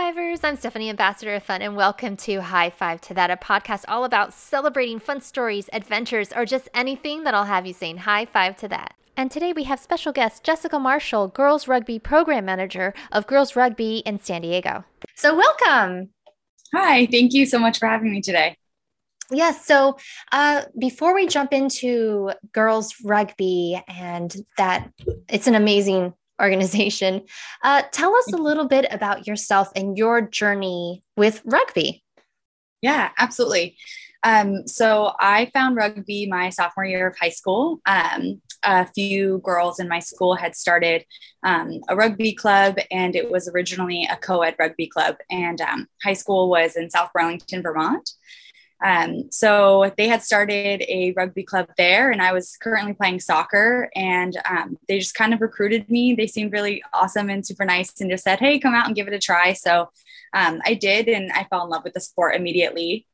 Fivers. 0.00 0.42
I'm 0.44 0.56
Stephanie, 0.56 0.88
Ambassador 0.88 1.34
of 1.34 1.42
Fun, 1.42 1.60
and 1.60 1.76
welcome 1.76 2.16
to 2.16 2.40
High 2.40 2.70
Five 2.70 3.02
to 3.02 3.12
That, 3.12 3.30
a 3.30 3.36
podcast 3.36 3.84
all 3.86 4.04
about 4.06 4.32
celebrating 4.32 4.98
fun 4.98 5.20
stories, 5.20 5.68
adventures, 5.74 6.32
or 6.32 6.46
just 6.46 6.70
anything 6.72 7.22
that'll 7.22 7.44
have 7.44 7.66
you 7.66 7.74
saying 7.74 7.98
high 7.98 8.24
five 8.24 8.56
to 8.56 8.68
that. 8.68 8.94
And 9.14 9.30
today 9.30 9.52
we 9.52 9.64
have 9.64 9.78
special 9.78 10.10
guest 10.10 10.42
Jessica 10.42 10.78
Marshall, 10.78 11.28
Girls 11.28 11.68
Rugby 11.68 11.98
Program 11.98 12.46
Manager 12.46 12.94
of 13.12 13.26
Girls 13.26 13.54
Rugby 13.54 13.98
in 14.06 14.18
San 14.18 14.40
Diego. 14.40 14.84
So, 15.16 15.36
welcome. 15.36 16.08
Hi, 16.74 17.04
thank 17.04 17.34
you 17.34 17.44
so 17.44 17.58
much 17.58 17.78
for 17.78 17.86
having 17.86 18.10
me 18.10 18.22
today. 18.22 18.56
Yes. 19.30 19.66
so 19.66 19.98
uh, 20.32 20.62
before 20.78 21.14
we 21.14 21.26
jump 21.26 21.52
into 21.52 22.32
girls 22.52 22.94
rugby 23.04 23.80
and 23.86 24.34
that 24.56 24.90
it's 25.28 25.46
an 25.46 25.54
amazing 25.54 26.14
organization. 26.40 27.22
Uh, 27.62 27.82
tell 27.92 28.16
us 28.16 28.32
a 28.32 28.36
little 28.36 28.66
bit 28.66 28.86
about 28.90 29.26
yourself 29.26 29.68
and 29.76 29.98
your 29.98 30.22
journey 30.22 31.02
with 31.16 31.42
rugby. 31.44 32.02
Yeah, 32.80 33.10
absolutely. 33.18 33.76
Um, 34.22 34.66
so 34.66 35.12
I 35.18 35.50
found 35.52 35.76
rugby 35.76 36.26
my 36.26 36.50
sophomore 36.50 36.84
year 36.84 37.08
of 37.08 37.18
high 37.18 37.30
school. 37.30 37.80
Um, 37.86 38.40
a 38.62 38.86
few 38.86 39.38
girls 39.38 39.80
in 39.80 39.88
my 39.88 39.98
school 39.98 40.34
had 40.34 40.54
started 40.54 41.04
um, 41.42 41.80
a 41.88 41.96
rugby 41.96 42.34
club, 42.34 42.76
and 42.90 43.16
it 43.16 43.30
was 43.30 43.48
originally 43.48 44.06
a 44.10 44.16
co 44.16 44.42
ed 44.42 44.56
rugby 44.58 44.86
club. 44.86 45.16
And 45.30 45.60
um, 45.60 45.86
high 46.04 46.14
school 46.14 46.50
was 46.50 46.76
in 46.76 46.90
South 46.90 47.10
Burlington, 47.14 47.62
Vermont. 47.62 48.10
Um, 48.82 49.30
so 49.30 49.92
they 49.96 50.08
had 50.08 50.22
started 50.22 50.82
a 50.88 51.12
rugby 51.16 51.42
club 51.42 51.68
there, 51.76 52.10
and 52.10 52.22
I 52.22 52.32
was 52.32 52.56
currently 52.56 52.94
playing 52.94 53.20
soccer. 53.20 53.90
And 53.94 54.36
um, 54.48 54.78
they 54.88 54.98
just 54.98 55.14
kind 55.14 55.34
of 55.34 55.40
recruited 55.40 55.90
me. 55.90 56.14
They 56.14 56.26
seemed 56.26 56.52
really 56.52 56.82
awesome 56.94 57.28
and 57.28 57.46
super 57.46 57.64
nice, 57.64 58.00
and 58.00 58.10
just 58.10 58.24
said, 58.24 58.38
"Hey, 58.38 58.58
come 58.58 58.74
out 58.74 58.86
and 58.86 58.96
give 58.96 59.08
it 59.08 59.14
a 59.14 59.18
try." 59.18 59.52
So 59.52 59.90
um, 60.32 60.60
I 60.64 60.74
did, 60.74 61.08
and 61.08 61.30
I 61.32 61.44
fell 61.44 61.64
in 61.64 61.70
love 61.70 61.84
with 61.84 61.94
the 61.94 62.00
sport 62.00 62.34
immediately. 62.34 63.06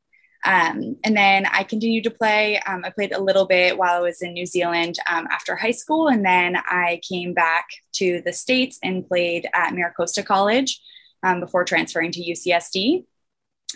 Um, 0.45 0.95
and 1.03 1.17
then 1.17 1.45
I 1.47 1.63
continued 1.63 2.03
to 2.05 2.11
play. 2.11 2.59
Um, 2.59 2.85
I 2.85 2.91
played 2.91 3.11
a 3.11 3.19
little 3.19 3.45
bit 3.45 3.77
while 3.77 3.97
I 3.97 4.01
was 4.01 4.21
in 4.21 4.33
New 4.33 4.45
Zealand 4.45 4.97
um, 5.09 5.27
after 5.31 5.55
high 5.55 5.71
school, 5.71 6.07
and 6.07 6.23
then 6.23 6.55
I 6.55 7.01
came 7.07 7.33
back 7.33 7.67
to 7.93 8.21
the 8.23 8.31
states 8.31 8.79
and 8.83 9.05
played 9.05 9.49
at 9.53 9.73
Miracosta 9.73 10.25
College 10.25 10.79
before 11.41 11.65
transferring 11.65 12.11
to 12.13 12.21
UCSD 12.23 13.03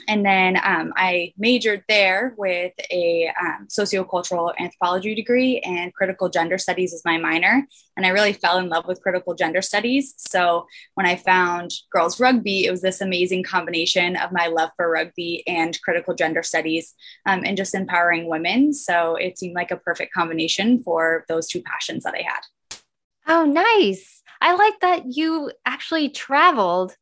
and 0.08 0.26
then 0.26 0.58
um, 0.64 0.94
I 0.96 1.34
majored 1.38 1.84
there 1.90 2.34
with 2.38 2.72
a 2.90 3.30
um, 3.42 3.68
sociocultural 3.68 4.54
anthropology 4.58 5.14
degree 5.14 5.60
and 5.60 5.94
critical 5.94 6.30
gender 6.30 6.58
studies 6.58 6.94
as 6.94 7.04
my 7.04 7.18
minor. 7.18 7.68
And 7.98 8.06
I 8.06 8.10
really 8.10 8.32
fell 8.32 8.58
in 8.58 8.70
love 8.70 8.88
with 8.88 9.02
critical 9.02 9.36
gender 9.36 9.62
studies. 9.62 10.14
So 10.18 10.66
when 10.94 11.06
I 11.06 11.18
found 11.18 11.72
girls 11.92 12.20
rugby, 12.20 12.66
it 12.66 12.72
was 12.72 12.82
this 12.82 13.02
amazing 13.02 13.44
combination 13.44 14.16
of 14.16 14.32
my 14.32 14.48
love 14.48 14.72
for 14.78 14.90
rugby 14.90 15.44
and 15.46 15.80
critical 15.82 16.16
gender 16.16 16.42
studies 16.42 16.94
um, 17.26 17.44
and 17.46 17.58
just 17.58 17.76
empowering 17.76 18.30
women. 18.30 18.74
So 18.74 19.16
it 19.16 19.38
seemed 19.38 19.56
like 19.56 19.72
a 19.72 19.78
perfect 19.78 20.14
combination 20.14 20.82
for 20.84 21.26
those 21.28 21.48
two 21.48 21.62
passions 21.64 22.04
that 22.04 22.16
I 22.16 22.22
had. 22.22 22.80
Oh, 23.28 23.46
nice. 23.46 24.22
I 24.40 24.56
like 24.56 24.80
that 24.80 25.04
you 25.06 25.52
actually 25.66 26.10
traveled 26.10 26.96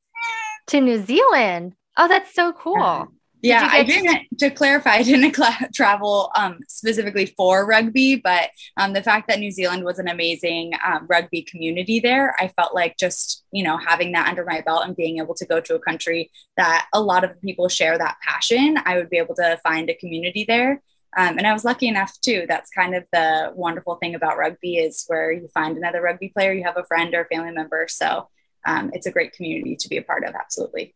to 0.68 0.82
New 0.82 1.04
Zealand. 1.04 1.76
Oh, 2.00 2.08
that's 2.08 2.34
so 2.34 2.54
cool. 2.54 3.10
yeah, 3.42 3.68
I 3.72 3.84
didn't. 3.84 4.40
To 4.40 4.50
clarify, 4.50 4.96
I 4.96 5.04
didn't 5.04 5.36
cl- 5.36 5.70
travel 5.76 6.32
um, 6.34 6.60
specifically 6.70 7.26
for 7.26 7.66
rugby, 7.68 8.16
but 8.16 8.52
um, 8.78 8.94
the 8.94 9.04
fact 9.04 9.28
that 9.28 9.40
New 9.40 9.52
Zealand 9.52 9.84
was 9.84 10.00
an 10.00 10.08
amazing 10.08 10.72
um, 10.86 11.06
rugby 11.10 11.42
community 11.42 12.00
there, 12.00 12.36
I 12.40 12.48
felt 12.48 12.74
like 12.74 12.96
just 12.98 13.44
you 13.52 13.66
know 13.66 13.78
having 13.78 14.14
that 14.14 14.30
under 14.30 14.46
my 14.46 14.62
belt 14.62 14.86
and 14.86 14.96
being 14.96 15.18
able 15.18 15.36
to 15.36 15.46
go 15.46 15.60
to 15.60 15.76
a 15.76 15.80
country 15.80 16.32
that 16.56 16.88
a 16.94 17.02
lot 17.02 17.26
of 17.26 17.40
people 17.42 17.68
share 17.68 17.98
that 17.98 18.18
passion, 18.26 18.78
I 18.86 18.96
would 18.96 19.10
be 19.10 19.18
able 19.18 19.36
to 19.36 19.60
find 19.62 19.90
a 19.90 19.96
community 19.96 20.46
there. 20.48 20.82
Um, 21.18 21.38
and 21.38 21.46
I 21.46 21.54
was 21.54 21.66
lucky 21.66 21.90
enough 21.90 22.18
too. 22.22 22.46
That's 22.48 22.70
kind 22.70 22.96
of 22.96 23.04
the 23.12 23.52
wonderful 23.56 23.96
thing 23.96 24.16
about 24.16 24.38
rugby 24.38 24.78
is 24.78 25.04
where 25.08 25.34
you 25.34 25.50
find 25.54 25.76
another 25.76 26.02
rugby 26.02 26.30
player, 26.30 26.54
you 26.54 26.64
have 26.64 26.78
a 26.78 26.86
friend 26.86 27.14
or 27.14 27.26
family 27.26 27.52
member. 27.52 27.88
So 27.90 28.30
um, 28.66 28.92
it's 28.94 29.08
a 29.08 29.12
great 29.12 29.34
community 29.34 29.76
to 29.76 29.90
be 29.90 29.98
a 29.98 30.04
part 30.04 30.24
of. 30.24 30.36
Absolutely. 30.36 30.94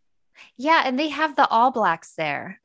Yeah, 0.58 0.84
and 0.86 0.98
they 0.98 1.10
have 1.10 1.36
the 1.36 1.48
All 1.48 1.72
Blacks 1.72 2.14
there. 2.16 2.60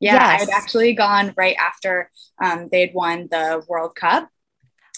Yeah, 0.00 0.14
yes. 0.14 0.42
I'd 0.42 0.52
actually 0.52 0.94
gone 0.94 1.32
right 1.36 1.56
after 1.56 2.10
um, 2.42 2.68
they'd 2.72 2.92
won 2.94 3.28
the 3.30 3.64
World 3.68 3.94
Cup, 3.94 4.28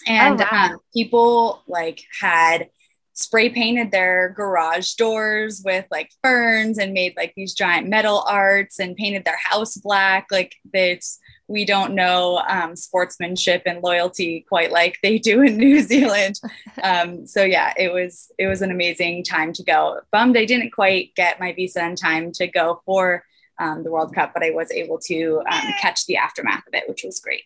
and 0.07 0.41
oh, 0.41 0.47
wow. 0.51 0.71
um, 0.73 0.79
people 0.95 1.63
like 1.67 2.03
had 2.21 2.69
spray 3.15 3.49
painted 3.49 3.91
their 3.91 4.31
garage 4.31 4.95
doors 4.95 5.63
with 5.65 5.87
like 5.91 6.11
ferns 6.23 6.79
and 6.79 6.93
made 6.93 7.15
like 7.17 7.33
these 7.37 7.55
giant 7.55 7.89
metal 7.89 8.25
arts 8.29 8.81
and 8.81 8.97
painted 8.97 9.25
their 9.25 9.39
house 9.39 9.77
black. 9.77 10.27
Like 10.31 10.55
it's 10.73 11.19
we 11.49 11.65
don't 11.65 11.94
know 11.94 12.43
um, 12.49 12.75
sportsmanship 12.75 13.62
and 13.66 13.82
loyalty 13.82 14.44
quite 14.49 14.72
like 14.72 14.99
they 15.03 15.19
do 15.19 15.43
in 15.43 15.56
New 15.59 15.81
Zealand. 15.81 16.41
Um, 16.82 17.27
so 17.27 17.44
yeah, 17.44 17.72
it 17.77 17.93
was 17.93 18.31
it 18.38 18.47
was 18.47 18.62
an 18.62 18.71
amazing 18.71 19.25
time 19.25 19.53
to 19.55 19.62
go. 19.62 20.00
Bummed 20.10 20.37
I 20.37 20.44
didn't 20.44 20.71
quite 20.71 21.15
get 21.15 21.41
my 21.41 21.53
visa 21.53 21.84
in 21.84 21.97
time 21.97 22.32
to 22.32 22.47
go 22.47 22.81
for 22.84 23.25
um, 23.59 23.84
the 23.84 23.91
World 23.91 24.15
Cup, 24.15 24.32
but 24.34 24.43
I 24.43 24.50
was 24.50 24.71
able 24.71 24.99
to 25.06 25.43
um, 25.50 25.75
catch 25.81 26.06
the 26.06 26.16
aftermath 26.16 26.66
of 26.66 26.75
it, 26.75 26.84
which 26.88 27.05
was 27.05 27.21
great. 27.21 27.43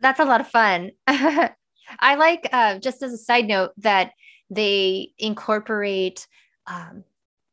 That's 0.00 0.20
a 0.20 0.24
lot 0.24 0.40
of 0.40 0.48
fun. 0.48 0.90
I 1.06 2.14
like 2.16 2.48
uh, 2.52 2.78
just 2.78 3.02
as 3.02 3.12
a 3.12 3.18
side 3.18 3.46
note 3.46 3.72
that 3.78 4.12
they 4.50 5.12
incorporate 5.18 6.26
um, 6.66 7.04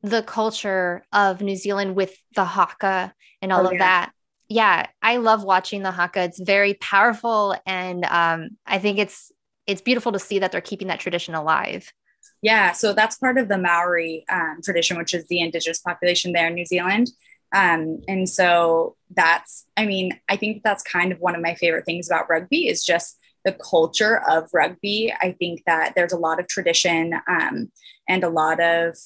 the 0.02 0.24
culture 0.24 1.06
of 1.12 1.42
New 1.42 1.56
Zealand 1.56 1.96
with 1.96 2.16
the 2.36 2.46
haka 2.46 3.14
and 3.42 3.52
all 3.52 3.62
oh, 3.62 3.68
of 3.68 3.74
yeah. 3.74 3.80
that 3.80 4.12
yeah, 4.52 4.88
I 5.02 5.16
love 5.16 5.46
watching 5.46 5.82
the 5.82 5.92
haka. 5.92 6.24
It's 6.24 6.40
very 6.40 6.74
powerful, 6.74 7.56
and 7.66 8.04
um, 8.04 8.50
I 8.66 8.80
think 8.80 9.00
it's 9.00 9.32
it's 9.66 9.82
beautiful 9.82 10.12
to 10.12 10.20
see 10.20 10.40
that 10.40 10.52
they're 10.52 10.60
keeping 10.60 10.90
that 10.90 11.00
tradition 11.00 11.36
alive. 11.36 11.94
Yeah, 12.42 12.74
so 12.74 12.92
that's 12.92 13.18
part 13.18 13.38
of 13.38 13.48
the 13.48 13.58
Maori 13.58 14.26
um, 14.30 14.60
tradition, 14.62 14.98
which 14.98 15.14
is 15.14 15.26
the 15.28 15.40
indigenous 15.40 15.80
population 15.80 16.34
there 16.34 16.48
in 16.48 16.56
New 16.56 16.66
Zealand. 16.66 17.12
Um, 17.54 18.02
and 18.10 18.28
so 18.28 18.98
that's, 19.16 19.66
I 19.78 19.86
mean, 19.86 20.20
I 20.28 20.36
think 20.36 20.64
that's 20.64 20.84
kind 20.84 21.14
of 21.14 21.20
one 21.20 21.36
of 21.36 21.42
my 21.42 21.56
favorite 21.56 21.86
things 21.86 22.10
about 22.10 22.30
rugby 22.30 22.68
is 22.68 22.84
just 22.84 23.18
the 23.46 23.54
culture 23.54 24.22
of 24.30 24.50
rugby. 24.54 25.14
I 25.22 25.32
think 25.32 25.64
that 25.66 25.94
there's 25.96 26.14
a 26.14 26.18
lot 26.18 26.40
of 26.40 26.48
tradition 26.48 27.14
um, 27.28 27.72
and 28.10 28.24
a 28.24 28.30
lot 28.30 28.60
of 28.60 28.98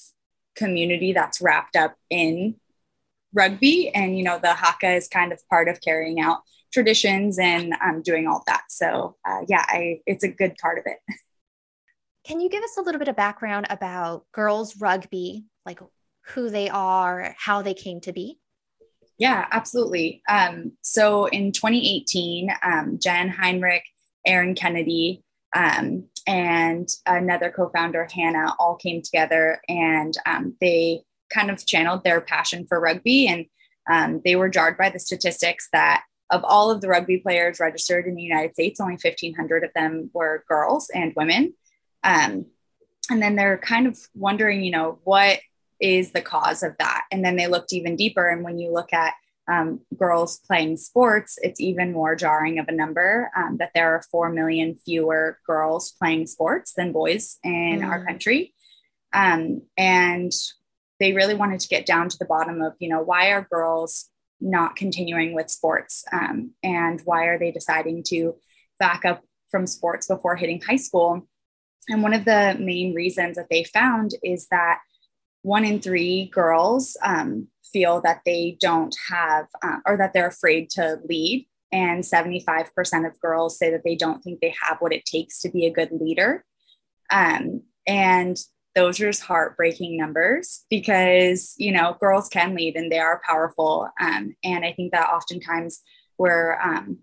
community 0.55 1.13
that's 1.13 1.41
wrapped 1.41 1.75
up 1.75 1.95
in 2.09 2.55
rugby 3.35 3.89
and 3.93 4.17
you 4.17 4.23
know 4.23 4.39
the 4.41 4.53
haka 4.53 4.93
is 4.93 5.07
kind 5.07 5.31
of 5.31 5.39
part 5.49 5.67
of 5.67 5.81
carrying 5.81 6.19
out 6.19 6.39
traditions 6.73 7.37
and 7.37 7.73
um, 7.83 8.01
doing 8.01 8.27
all 8.27 8.43
that. 8.47 8.63
So 8.69 9.15
uh, 9.27 9.41
yeah 9.47 9.63
I, 9.67 9.99
it's 10.05 10.23
a 10.23 10.27
good 10.27 10.55
part 10.57 10.79
of 10.79 10.85
it. 10.87 10.97
Can 12.25 12.41
you 12.41 12.49
give 12.49 12.63
us 12.63 12.77
a 12.77 12.81
little 12.81 12.97
bit 12.97 13.07
of 13.07 13.15
background 13.15 13.67
about 13.69 14.25
girls 14.31 14.77
rugby 14.77 15.45
like 15.65 15.79
who 16.27 16.49
they 16.49 16.69
are 16.69 17.35
how 17.37 17.61
they 17.61 17.73
came 17.73 18.01
to 18.01 18.13
be? 18.13 18.39
Yeah 19.17 19.45
absolutely. 19.51 20.23
Um, 20.27 20.71
so 20.81 21.25
in 21.25 21.51
2018 21.51 22.49
um, 22.63 22.99
jen 23.01 23.29
heinrich 23.29 23.83
Erin 24.25 24.55
Kennedy 24.55 25.23
um, 25.55 26.05
and 26.27 26.89
another 27.05 27.53
co-founder 27.55 28.07
hannah 28.11 28.55
all 28.59 28.75
came 28.75 29.01
together 29.01 29.61
and 29.69 30.17
um, 30.25 30.55
they 30.59 31.03
kind 31.29 31.49
of 31.49 31.65
channeled 31.65 32.03
their 32.03 32.21
passion 32.21 32.65
for 32.67 32.79
rugby. 32.79 33.27
And 33.27 33.45
um, 33.89 34.21
they 34.23 34.35
were 34.35 34.49
jarred 34.49 34.77
by 34.77 34.89
the 34.89 34.99
statistics 34.99 35.67
that 35.73 36.03
of 36.31 36.43
all 36.43 36.71
of 36.71 36.81
the 36.81 36.87
rugby 36.87 37.19
players 37.19 37.59
registered 37.59 38.07
in 38.07 38.15
the 38.15 38.23
United 38.23 38.53
States, 38.53 38.79
only 38.79 38.93
1,500 38.93 39.63
of 39.63 39.71
them 39.75 40.09
were 40.13 40.43
girls 40.49 40.89
and 40.93 41.13
women. 41.15 41.53
Um, 42.03 42.47
and 43.09 43.21
then 43.21 43.35
they're 43.35 43.57
kind 43.57 43.85
of 43.85 43.99
wondering, 44.15 44.63
you 44.63 44.71
know, 44.71 44.99
what 45.03 45.39
is 45.79 46.11
the 46.11 46.21
cause 46.21 46.63
of 46.63 46.75
that? 46.79 47.03
And 47.11 47.23
then 47.23 47.35
they 47.35 47.47
looked 47.47 47.73
even 47.73 47.95
deeper. 47.95 48.27
And 48.27 48.43
when 48.43 48.57
you 48.57 48.71
look 48.71 48.91
at 48.93 49.13
um, 49.47 49.81
girls 49.95 50.39
playing 50.39 50.77
sports, 50.77 51.37
it's 51.43 51.59
even 51.59 51.91
more 51.91 52.15
jarring 52.15 52.57
of 52.57 52.67
a 52.67 52.71
number 52.71 53.29
um, 53.37 53.57
that 53.57 53.71
there 53.75 53.93
are 53.93 54.03
4 54.11 54.29
million 54.29 54.75
fewer 54.83 55.39
girls 55.45 55.91
playing 55.91 56.25
sports 56.25 56.73
than 56.75 56.91
boys 56.91 57.37
in 57.43 57.81
mm. 57.81 57.87
our 57.87 58.03
country. 58.03 58.53
Um, 59.13 59.61
and 59.77 60.31
they 60.99 61.13
really 61.13 61.35
wanted 61.35 61.59
to 61.59 61.67
get 61.67 61.85
down 61.85 62.09
to 62.09 62.17
the 62.17 62.25
bottom 62.25 62.61
of, 62.61 62.73
you 62.79 62.89
know, 62.89 63.01
why 63.01 63.31
are 63.31 63.47
girls 63.49 64.09
not 64.39 64.75
continuing 64.75 65.33
with 65.33 65.49
sports 65.49 66.03
um, 66.11 66.51
and 66.63 67.01
why 67.05 67.25
are 67.25 67.39
they 67.39 67.51
deciding 67.51 68.03
to 68.07 68.35
back 68.79 69.05
up 69.05 69.21
from 69.49 69.67
sports 69.67 70.07
before 70.07 70.35
hitting 70.35 70.61
high 70.61 70.75
school? 70.75 71.27
And 71.87 72.01
one 72.01 72.13
of 72.13 72.25
the 72.25 72.57
main 72.59 72.93
reasons 72.93 73.37
that 73.37 73.47
they 73.49 73.63
found 73.63 74.11
is 74.23 74.47
that 74.47 74.79
one 75.41 75.63
in 75.63 75.79
three 75.79 76.25
girls 76.33 76.97
um, 77.03 77.47
feel 77.71 78.01
that 78.01 78.21
they 78.25 78.57
don't 78.59 78.95
have 79.09 79.45
uh, 79.61 79.77
or 79.85 79.97
that 79.97 80.13
they're 80.13 80.27
afraid 80.27 80.69
to 80.71 80.99
lead. 81.07 81.47
And 81.71 82.03
75% 82.03 83.07
of 83.07 83.19
girls 83.19 83.59
say 83.59 83.69
that 83.71 83.83
they 83.83 83.95
don't 83.95 84.23
think 84.23 84.39
they 84.39 84.55
have 84.61 84.77
what 84.79 84.93
it 84.93 85.05
takes 85.05 85.41
to 85.41 85.49
be 85.49 85.65
a 85.65 85.73
good 85.73 85.91
leader. 85.91 86.43
Um, 87.11 87.63
and 87.85 88.37
those 88.75 88.99
are 88.99 89.07
just 89.07 89.23
heartbreaking 89.23 89.97
numbers 89.97 90.65
because 90.69 91.55
you 91.57 91.71
know 91.71 91.95
girls 91.99 92.29
can 92.29 92.55
lead 92.55 92.75
and 92.75 92.91
they 92.91 92.99
are 92.99 93.21
powerful. 93.25 93.89
Um, 93.99 94.35
and 94.43 94.65
i 94.65 94.73
think 94.73 94.91
that 94.91 95.09
oftentimes 95.09 95.81
we're 96.17 96.59
um, 96.61 96.99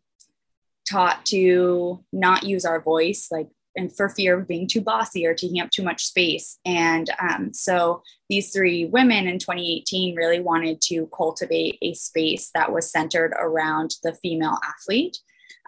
taught 0.89 1.25
to 1.27 2.05
not 2.13 2.45
use 2.45 2.65
our 2.65 2.81
voice 2.81 3.29
like 3.31 3.49
and 3.77 3.95
for 3.95 4.09
fear 4.09 4.39
of 4.39 4.49
being 4.49 4.69
too 4.69 4.81
bossy 4.81 5.27
or 5.27 5.35
taking 5.35 5.61
up 5.61 5.71
too 5.71 5.83
much 5.83 6.05
space. 6.05 6.59
And 6.65 7.09
um, 7.19 7.55
so 7.55 8.03
these 8.29 8.53
three 8.53 8.85
women 8.87 9.27
in 9.27 9.39
2018 9.39 10.15
really 10.15 10.41
wanted 10.41 10.81
to 10.83 11.09
cultivate 11.17 11.79
a 11.81 11.95
space 11.95 12.51
that 12.55 12.73
was 12.73 12.91
centered 12.91 13.33
around 13.39 13.95
the 14.03 14.15
female 14.15 14.59
athlete 14.65 15.17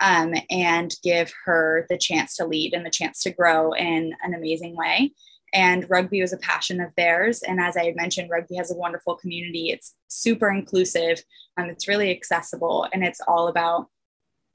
um, 0.00 0.34
and 0.50 0.94
give 1.02 1.32
her 1.44 1.86
the 1.88 1.96
chance 1.96 2.36
to 2.36 2.46
lead 2.46 2.74
and 2.74 2.84
the 2.84 2.90
chance 2.90 3.22
to 3.22 3.30
grow 3.30 3.72
in 3.72 4.12
an 4.22 4.34
amazing 4.34 4.76
way 4.76 5.12
and 5.54 5.88
rugby 5.88 6.20
was 6.20 6.32
a 6.32 6.38
passion 6.38 6.80
of 6.80 6.90
theirs. 6.96 7.42
And 7.42 7.60
as 7.60 7.76
I 7.76 7.84
had 7.84 7.96
mentioned, 7.96 8.28
rugby 8.28 8.56
has 8.56 8.70
a 8.72 8.76
wonderful 8.76 9.14
community. 9.14 9.70
It's 9.70 9.94
super 10.08 10.50
inclusive, 10.50 11.22
and 11.56 11.70
it's 11.70 11.88
really 11.88 12.10
accessible, 12.10 12.88
and 12.92 13.04
it's 13.04 13.20
all 13.28 13.48
about 13.48 13.86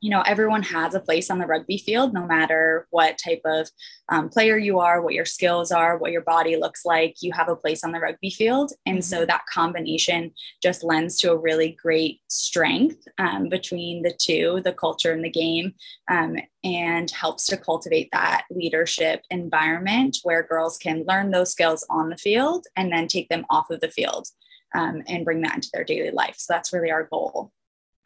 you 0.02 0.10
know, 0.10 0.22
everyone 0.22 0.64
has 0.64 0.94
a 0.94 1.00
place 1.00 1.30
on 1.30 1.40
the 1.40 1.46
rugby 1.46 1.78
field, 1.78 2.14
no 2.14 2.26
matter 2.26 2.88
what 2.90 3.18
type 3.18 3.42
of 3.46 3.70
um, 4.08 4.30
player 4.30 4.58
you 4.58 4.80
are, 4.80 5.02
what 5.02 5.14
your 5.14 5.26
skills 5.26 5.72
are, 5.72 5.98
what 5.98 6.12
your 6.12 6.22
body 6.22 6.56
looks 6.56 6.86
like, 6.86 7.16
you 7.22 7.32
have 7.34 7.50
a 7.50 7.56
place 7.56 7.84
on 7.84 7.92
the 7.92 8.00
rugby 8.00 8.30
field. 8.30 8.72
And 8.86 9.04
so 9.04 9.18
mm-hmm. 9.18 9.28
that 9.28 9.46
combination 9.52 10.32
just 10.64 10.84
lends 10.84 11.20
to 11.20 11.32
a 11.32 11.38
really 11.38 11.78
great 11.82 12.22
strength 12.30 13.08
um, 13.18 13.50
between 13.50 14.02
the 14.04 14.14
two, 14.18 14.62
the 14.64 14.74
culture 14.74 15.12
and 15.12 15.24
the 15.24 15.30
game, 15.30 15.74
um, 16.10 16.38
and 16.64 17.12
helps 17.12 17.46
to 17.48 17.58
cultivate 17.58 18.10
that 18.12 18.46
leadership 18.50 19.24
environment 19.30 20.18
where 20.24 20.44
girls 20.44 20.78
can 20.78 21.04
learn 21.08 21.32
those 21.32 21.52
skills 21.52 21.86
on 21.90 22.10
the 22.10 22.18
field 22.18 22.66
and 22.76 22.92
then 22.92 23.08
take 23.08 23.30
them 23.30 23.46
off 23.50 23.70
of 23.70 23.82
the 23.82 23.90
field 23.90 24.28
um, 24.76 25.04
and 25.08 25.26
bring 25.26 25.42
that 25.42 25.56
into 25.56 25.70
their 25.74 25.84
daily 25.84 26.12
life. 26.12 26.36
So 26.38 26.54
that's 26.54 26.74
really 26.74 26.92
our 26.92 27.04
goal. 27.04 27.52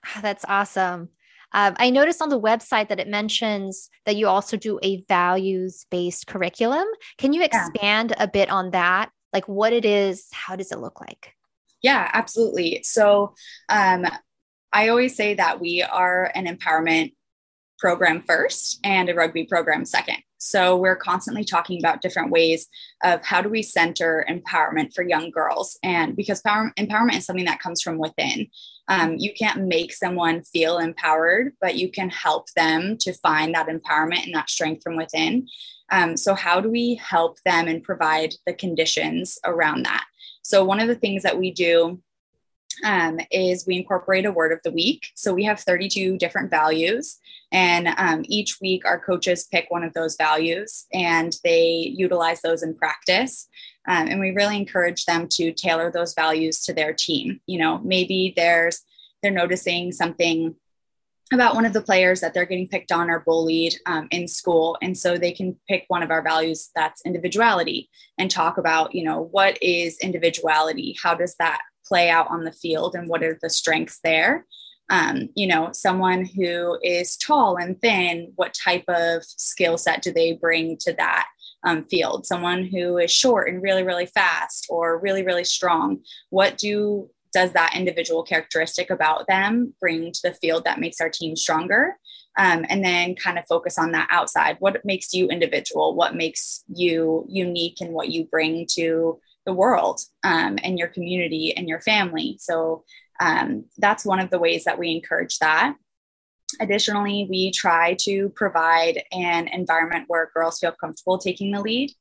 Ah, 0.06 0.20
that's 0.22 0.46
awesome. 0.48 1.10
Um, 1.54 1.76
I 1.78 1.90
noticed 1.90 2.22
on 2.22 2.30
the 2.30 2.40
website 2.40 2.90
that 2.90 3.00
it 3.00 3.08
mentions 3.08 3.90
that 4.06 4.16
you 4.16 4.28
also 4.28 4.58
do 4.58 4.80
a 4.82 5.04
values 5.08 5.86
based 5.92 6.28
curriculum. 6.28 6.86
Can 7.18 7.34
you 7.34 7.44
expand 7.44 8.14
yeah. 8.16 8.24
a 8.24 8.28
bit 8.28 8.50
on 8.50 8.72
that? 8.72 9.12
Like 9.32 9.48
what 9.48 9.74
it 9.74 9.86
is, 9.86 10.28
how 10.32 10.56
does 10.56 10.72
it 10.72 10.80
look 10.80 11.00
like? 11.02 11.34
Yeah, 11.82 12.10
absolutely. 12.14 12.82
So 12.84 13.36
um, 13.70 14.06
I 14.72 14.88
always 14.88 15.16
say 15.16 15.34
that 15.36 15.60
we 15.60 15.84
are 15.84 16.32
an 16.34 16.46
empowerment 16.46 17.14
program 17.78 18.24
first 18.26 18.80
and 18.84 19.10
a 19.10 19.14
rugby 19.14 19.46
program 19.46 19.86
second. 19.86 20.18
So 20.38 20.76
we're 20.76 20.96
constantly 20.96 21.46
talking 21.46 21.80
about 21.80 22.02
different 22.02 22.32
ways 22.32 22.68
of 23.04 23.24
how 23.24 23.42
do 23.42 23.50
we 23.50 23.62
center 23.62 24.26
empowerment 24.30 24.94
for 24.94 25.02
young 25.02 25.32
girls. 25.32 25.78
And 25.84 26.16
because 26.16 26.42
power, 26.42 26.72
empowerment 26.78 27.18
is 27.18 27.26
something 27.26 27.46
that 27.46 27.62
comes 27.62 27.82
from 27.82 27.98
within. 27.98 28.48
Um, 28.88 29.16
you 29.18 29.34
can't 29.34 29.68
make 29.68 29.94
someone 29.94 30.44
feel 30.44 30.78
empowered, 30.78 31.54
but 31.62 31.76
you 31.76 31.92
can 31.92 32.10
help 32.10 32.48
them 32.56 32.98
to 33.00 33.14
find 33.14 33.56
that 33.56 33.68
empowerment 33.68 34.26
and 34.26 34.36
that 34.36 34.50
strength 34.50 34.84
from 34.84 34.98
within. 34.98 35.48
Um, 35.92 36.18
so, 36.18 36.34
how 36.34 36.60
do 36.60 36.70
we 36.70 36.96
help 36.96 37.38
them 37.46 37.68
and 37.68 37.84
provide 37.84 38.34
the 38.46 38.54
conditions 38.54 39.40
around 39.46 39.86
that? 39.86 40.04
So, 40.42 40.66
one 40.66 40.80
of 40.80 40.88
the 40.88 40.96
things 40.96 41.24
that 41.24 41.38
we 41.38 41.52
do 41.52 42.02
um, 42.84 43.20
is 43.32 43.66
we 43.68 43.78
incorporate 43.78 44.26
a 44.26 44.32
word 44.32 44.52
of 44.52 44.60
the 44.64 44.72
week. 44.72 45.08
So 45.16 45.34
we 45.34 45.44
have 45.46 45.60
32 45.60 46.18
different 46.18 46.50
values, 46.50 47.20
and 47.52 47.90
um, 47.98 48.24
each 48.28 48.60
week 48.62 48.86
our 48.86 49.00
coaches 49.00 49.48
pick 49.52 49.68
one 49.70 49.84
of 49.84 49.94
those 49.94 50.16
values 50.16 50.86
and 50.92 51.36
they 51.44 51.94
utilize 51.96 52.42
those 52.42 52.64
in 52.64 52.76
practice. 52.76 53.48
Um, 53.88 54.08
and 54.08 54.20
we 54.20 54.32
really 54.32 54.58
encourage 54.58 55.06
them 55.06 55.28
to 55.32 55.52
tailor 55.52 55.92
those 55.92 56.14
values 56.14 56.64
to 56.66 56.74
their 56.74 56.94
team. 56.94 57.42
You 57.48 57.60
know, 57.60 57.80
maybe 57.84 58.34
there's 58.36 58.82
they're 59.22 59.32
noticing 59.32 59.92
something 59.92 60.56
about 61.32 61.56
one 61.56 61.66
of 61.66 61.74
the 61.74 61.82
players 61.82 62.22
that 62.22 62.34
they're 62.34 62.46
getting 62.46 62.68
picked 62.68 62.92
on 62.92 63.10
or 63.10 63.22
bullied 63.22 63.74
um, 63.86 64.08
in 64.12 64.28
school. 64.28 64.78
And 64.82 64.98
so 64.98 65.18
they 65.18 65.32
can 65.32 65.58
pick 65.68 65.86
one 65.88 66.04
of 66.04 66.12
our 66.12 66.22
values 66.22 66.70
that's 66.76 67.02
individuality 67.06 67.90
and 68.18 68.30
talk 68.30 68.58
about 68.58 68.94
you 68.94 69.04
know 69.04 69.30
what 69.32 69.62
is 69.62 69.98
individuality? 70.00 70.96
How 71.02 71.16
does 71.16 71.36
that 71.40 71.62
play 71.86 72.10
out 72.10 72.30
on 72.30 72.44
the 72.44 72.52
field 72.52 72.96
and 72.96 73.10
what 73.10 73.24
are 73.24 73.38
the 73.42 73.50
strengths 73.50 74.00
there? 74.04 74.46
Um, 74.90 75.30
you 75.36 75.48
know 75.48 75.70
someone 75.72 76.26
who 76.26 76.78
is 76.84 77.16
tall 77.16 77.56
and 77.56 77.80
thin 77.80 78.34
what 78.36 78.54
type 78.54 78.84
of 78.90 79.24
skill 79.24 79.78
set 79.78 80.02
do 80.02 80.12
they 80.12 80.34
bring 80.34 80.78
to 80.82 80.94
that 80.94 81.28
um, 81.66 81.86
field 81.86 82.26
someone 82.26 82.66
who 82.66 82.98
is 82.98 83.12
short 83.12 83.50
and 83.50 83.62
really 83.62 83.84
really 83.84 84.06
fast 84.06 84.68
or 84.70 85.00
really 85.00 85.24
really 85.24 85.44
strong 85.44 86.00
what 86.30 86.58
do 86.58 87.10
does 87.34 87.54
that 87.54 87.76
individual 87.76 88.24
characteristic 88.24 88.90
about 88.90 89.26
them 89.28 89.74
bring 89.80 90.12
to 90.12 90.20
the 90.24 90.36
field 90.36 90.64
that 90.66 90.80
makes 90.80 91.02
our 91.02 91.10
team 91.10 91.36
stronger 91.36 91.98
um, 92.38 92.66
and 92.70 92.84
then 92.84 93.16
kind 93.16 93.38
of 93.38 93.46
focus 93.48 93.78
on 93.78 93.92
that 93.92 94.08
outside 94.12 94.58
what 94.60 94.84
makes 94.84 95.14
you 95.14 95.28
individual 95.28 95.96
what 95.96 96.16
makes 96.16 96.64
you 96.68 97.26
unique 97.30 97.78
and 97.82 97.94
what 97.94 98.10
you 98.10 98.26
bring 98.26 98.66
to 98.70 99.20
the 99.46 99.54
world 99.54 100.00
um, 100.24 100.58
and 100.64 100.80
your 100.80 100.88
community 100.88 101.54
and 101.56 101.68
your 101.68 101.82
family. 101.82 102.38
So 102.40 102.84
um, 103.20 103.66
that's 103.78 104.06
one 104.06 104.20
of 104.20 104.30
the 104.30 104.40
ways 104.40 104.64
that 104.66 104.80
we 104.80 104.92
encourage 104.92 105.40
that. 105.40 105.76
Additionally, 106.60 107.28
we 107.30 107.52
try 107.52 107.96
to 108.02 108.30
provide 108.30 109.04
an 109.12 109.48
environment 109.48 110.06
where 110.08 110.32
girls 110.34 110.60
feel 110.60 110.74
comfortable 110.80 111.18
taking 111.18 111.52
the 111.52 111.62
lead. 111.62 111.92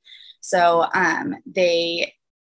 So 0.41 0.87
um, 0.95 1.37
they 1.47 2.15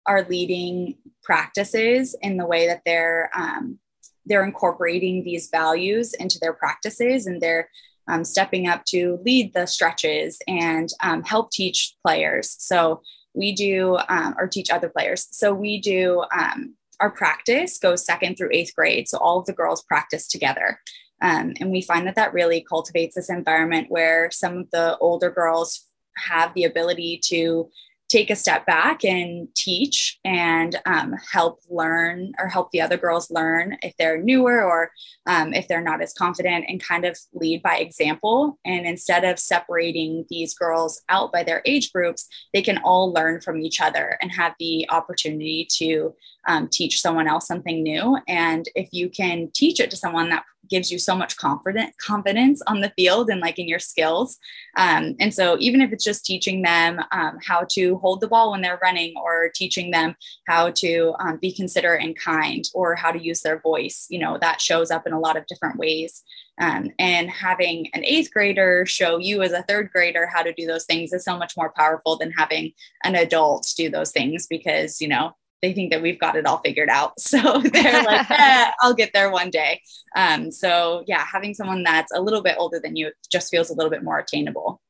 are 0.06 0.26
leading 0.28 0.96
practices 1.22 2.14
in 2.20 2.36
the 2.36 2.46
way 2.46 2.66
that 2.66 2.82
they're 2.84 3.30
um, 3.34 3.78
they're 4.26 4.44
incorporating 4.44 5.22
these 5.22 5.48
values 5.50 6.14
into 6.14 6.38
their 6.40 6.54
practices 6.54 7.26
and 7.26 7.40
they're 7.40 7.68
um, 8.08 8.24
stepping 8.24 8.68
up 8.68 8.84
to 8.86 9.18
lead 9.24 9.52
the 9.54 9.66
stretches 9.66 10.38
and 10.48 10.88
um, 11.02 11.22
help 11.22 11.50
teach 11.50 11.94
players. 12.02 12.56
So 12.58 13.02
we 13.34 13.54
do 13.54 13.98
um, 14.08 14.34
or 14.38 14.46
teach 14.46 14.70
other 14.70 14.88
players. 14.88 15.28
So 15.30 15.52
we 15.52 15.80
do 15.80 16.24
um, 16.36 16.74
our 17.00 17.10
practice 17.10 17.78
goes 17.78 18.04
second 18.04 18.36
through 18.36 18.50
eighth 18.52 18.74
grade. 18.74 19.08
So 19.08 19.18
all 19.18 19.40
of 19.40 19.46
the 19.46 19.52
girls 19.52 19.82
practice 19.82 20.28
together. 20.28 20.80
Um, 21.22 21.54
and 21.60 21.70
we 21.70 21.80
find 21.80 22.06
that 22.06 22.16
that 22.16 22.34
really 22.34 22.64
cultivates 22.68 23.14
this 23.14 23.30
environment 23.30 23.86
where 23.90 24.30
some 24.30 24.58
of 24.58 24.70
the 24.70 24.98
older 24.98 25.30
girls 25.30 25.86
have 26.16 26.52
the 26.54 26.64
ability 26.64 27.20
to 27.24 27.68
take 28.08 28.30
a 28.30 28.36
step 28.36 28.66
back 28.66 29.04
and 29.04 29.48
teach 29.56 30.18
and 30.24 30.78
um, 30.86 31.14
help 31.32 31.60
learn 31.68 32.32
or 32.38 32.48
help 32.48 32.70
the 32.70 32.80
other 32.80 32.96
girls 32.96 33.30
learn 33.30 33.76
if 33.82 33.94
they're 33.96 34.22
newer 34.22 34.62
or 34.62 34.90
um, 35.26 35.52
if 35.54 35.68
they're 35.68 35.82
not 35.82 36.02
as 36.02 36.12
confident 36.12 36.64
and 36.68 36.82
kind 36.82 37.04
of 37.04 37.18
lead 37.32 37.62
by 37.62 37.76
example. 37.76 38.58
And 38.64 38.86
instead 38.86 39.24
of 39.24 39.38
separating 39.38 40.24
these 40.28 40.54
girls 40.54 41.02
out 41.08 41.32
by 41.32 41.42
their 41.42 41.62
age 41.64 41.92
groups, 41.92 42.28
they 42.52 42.62
can 42.62 42.78
all 42.78 43.12
learn 43.12 43.40
from 43.40 43.60
each 43.60 43.80
other 43.80 44.18
and 44.20 44.30
have 44.32 44.54
the 44.58 44.88
opportunity 44.90 45.66
to 45.78 46.14
um, 46.46 46.68
teach 46.70 47.00
someone 47.00 47.28
else 47.28 47.46
something 47.46 47.82
new. 47.82 48.18
And 48.28 48.68
if 48.74 48.88
you 48.92 49.08
can 49.08 49.50
teach 49.54 49.80
it 49.80 49.90
to 49.90 49.96
someone 49.96 50.28
that 50.30 50.44
gives 50.68 50.90
you 50.90 50.98
so 50.98 51.14
much 51.14 51.36
confident 51.36 51.96
confidence 51.98 52.62
on 52.66 52.80
the 52.80 52.92
field 52.96 53.30
and 53.30 53.40
like 53.40 53.58
in 53.58 53.68
your 53.68 53.78
skills. 53.78 54.38
Um, 54.76 55.14
and 55.20 55.32
so 55.32 55.56
even 55.60 55.80
if 55.80 55.92
it's 55.92 56.04
just 56.04 56.24
teaching 56.24 56.62
them 56.62 57.00
um, 57.12 57.38
how 57.44 57.66
to 57.70 57.96
hold 57.98 58.20
the 58.20 58.28
ball 58.28 58.50
when 58.50 58.60
they're 58.60 58.78
running 58.82 59.14
or 59.16 59.50
teaching 59.54 59.90
them 59.90 60.16
how 60.46 60.70
to 60.70 61.14
um, 61.20 61.38
be 61.40 61.52
considerate 61.52 62.02
and 62.02 62.18
kind 62.18 62.64
or 62.74 62.94
how 62.94 63.12
to 63.12 63.22
use 63.22 63.42
their 63.42 63.60
voice, 63.60 64.06
you 64.10 64.18
know, 64.18 64.38
that 64.40 64.60
shows 64.60 64.90
up 64.90 65.06
in 65.06 65.12
a 65.14 65.18
lot 65.18 65.36
of 65.36 65.46
different 65.46 65.78
ways. 65.78 66.22
Um, 66.60 66.90
and 66.98 67.30
having 67.30 67.88
an 67.94 68.04
eighth 68.04 68.30
grader 68.32 68.86
show 68.86 69.18
you 69.18 69.42
as 69.42 69.52
a 69.52 69.62
third 69.62 69.90
grader 69.90 70.26
how 70.26 70.42
to 70.42 70.52
do 70.52 70.66
those 70.66 70.84
things 70.84 71.12
is 71.12 71.24
so 71.24 71.36
much 71.36 71.54
more 71.56 71.72
powerful 71.76 72.16
than 72.16 72.30
having 72.32 72.72
an 73.02 73.14
adult 73.16 73.72
do 73.76 73.90
those 73.90 74.12
things 74.12 74.46
because, 74.46 75.00
you 75.00 75.08
know, 75.08 75.32
they 75.62 75.72
think 75.72 75.90
that 75.90 76.02
we've 76.02 76.20
got 76.20 76.36
it 76.36 76.46
all 76.46 76.58
figured 76.58 76.90
out. 76.90 77.14
So 77.18 77.60
they're 77.60 78.02
like, 78.04 78.30
eh, 78.30 78.70
I'll 78.80 78.94
get 78.94 79.12
there 79.12 79.30
one 79.30 79.50
day. 79.50 79.80
Um, 80.14 80.50
so 80.50 81.04
yeah, 81.06 81.24
having 81.24 81.54
someone 81.54 81.82
that's 81.82 82.12
a 82.14 82.20
little 82.20 82.42
bit 82.42 82.56
older 82.58 82.78
than 82.78 82.96
you 82.96 83.12
just 83.30 83.50
feels 83.50 83.70
a 83.70 83.74
little 83.74 83.90
bit 83.90 84.04
more 84.04 84.18
attainable. 84.18 84.80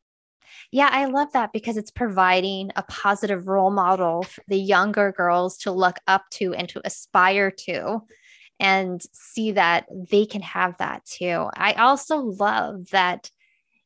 Yeah, 0.73 0.89
I 0.91 1.05
love 1.05 1.33
that 1.33 1.53
because 1.53 1.77
it's 1.77 1.93
providing 1.93 2.73
a 2.75 2.83
positive 2.83 3.47
role 3.47 3.71
model 3.71 4.25
for 4.25 4.43
the 4.49 4.59
younger 4.59 5.13
girls 5.13 5.59
to 5.59 5.71
look 5.71 5.99
up 6.09 6.25
to 6.33 6.53
and 6.55 6.69
to 6.71 6.81
aspire 6.85 7.53
to 7.67 8.03
and 8.61 9.03
see 9.13 9.53
that 9.53 9.87
they 10.11 10.27
can 10.27 10.43
have 10.43 10.77
that 10.79 11.05
too. 11.05 11.49
I 11.57 11.73
also 11.75 12.19
love 12.19 12.91
that 12.91 13.31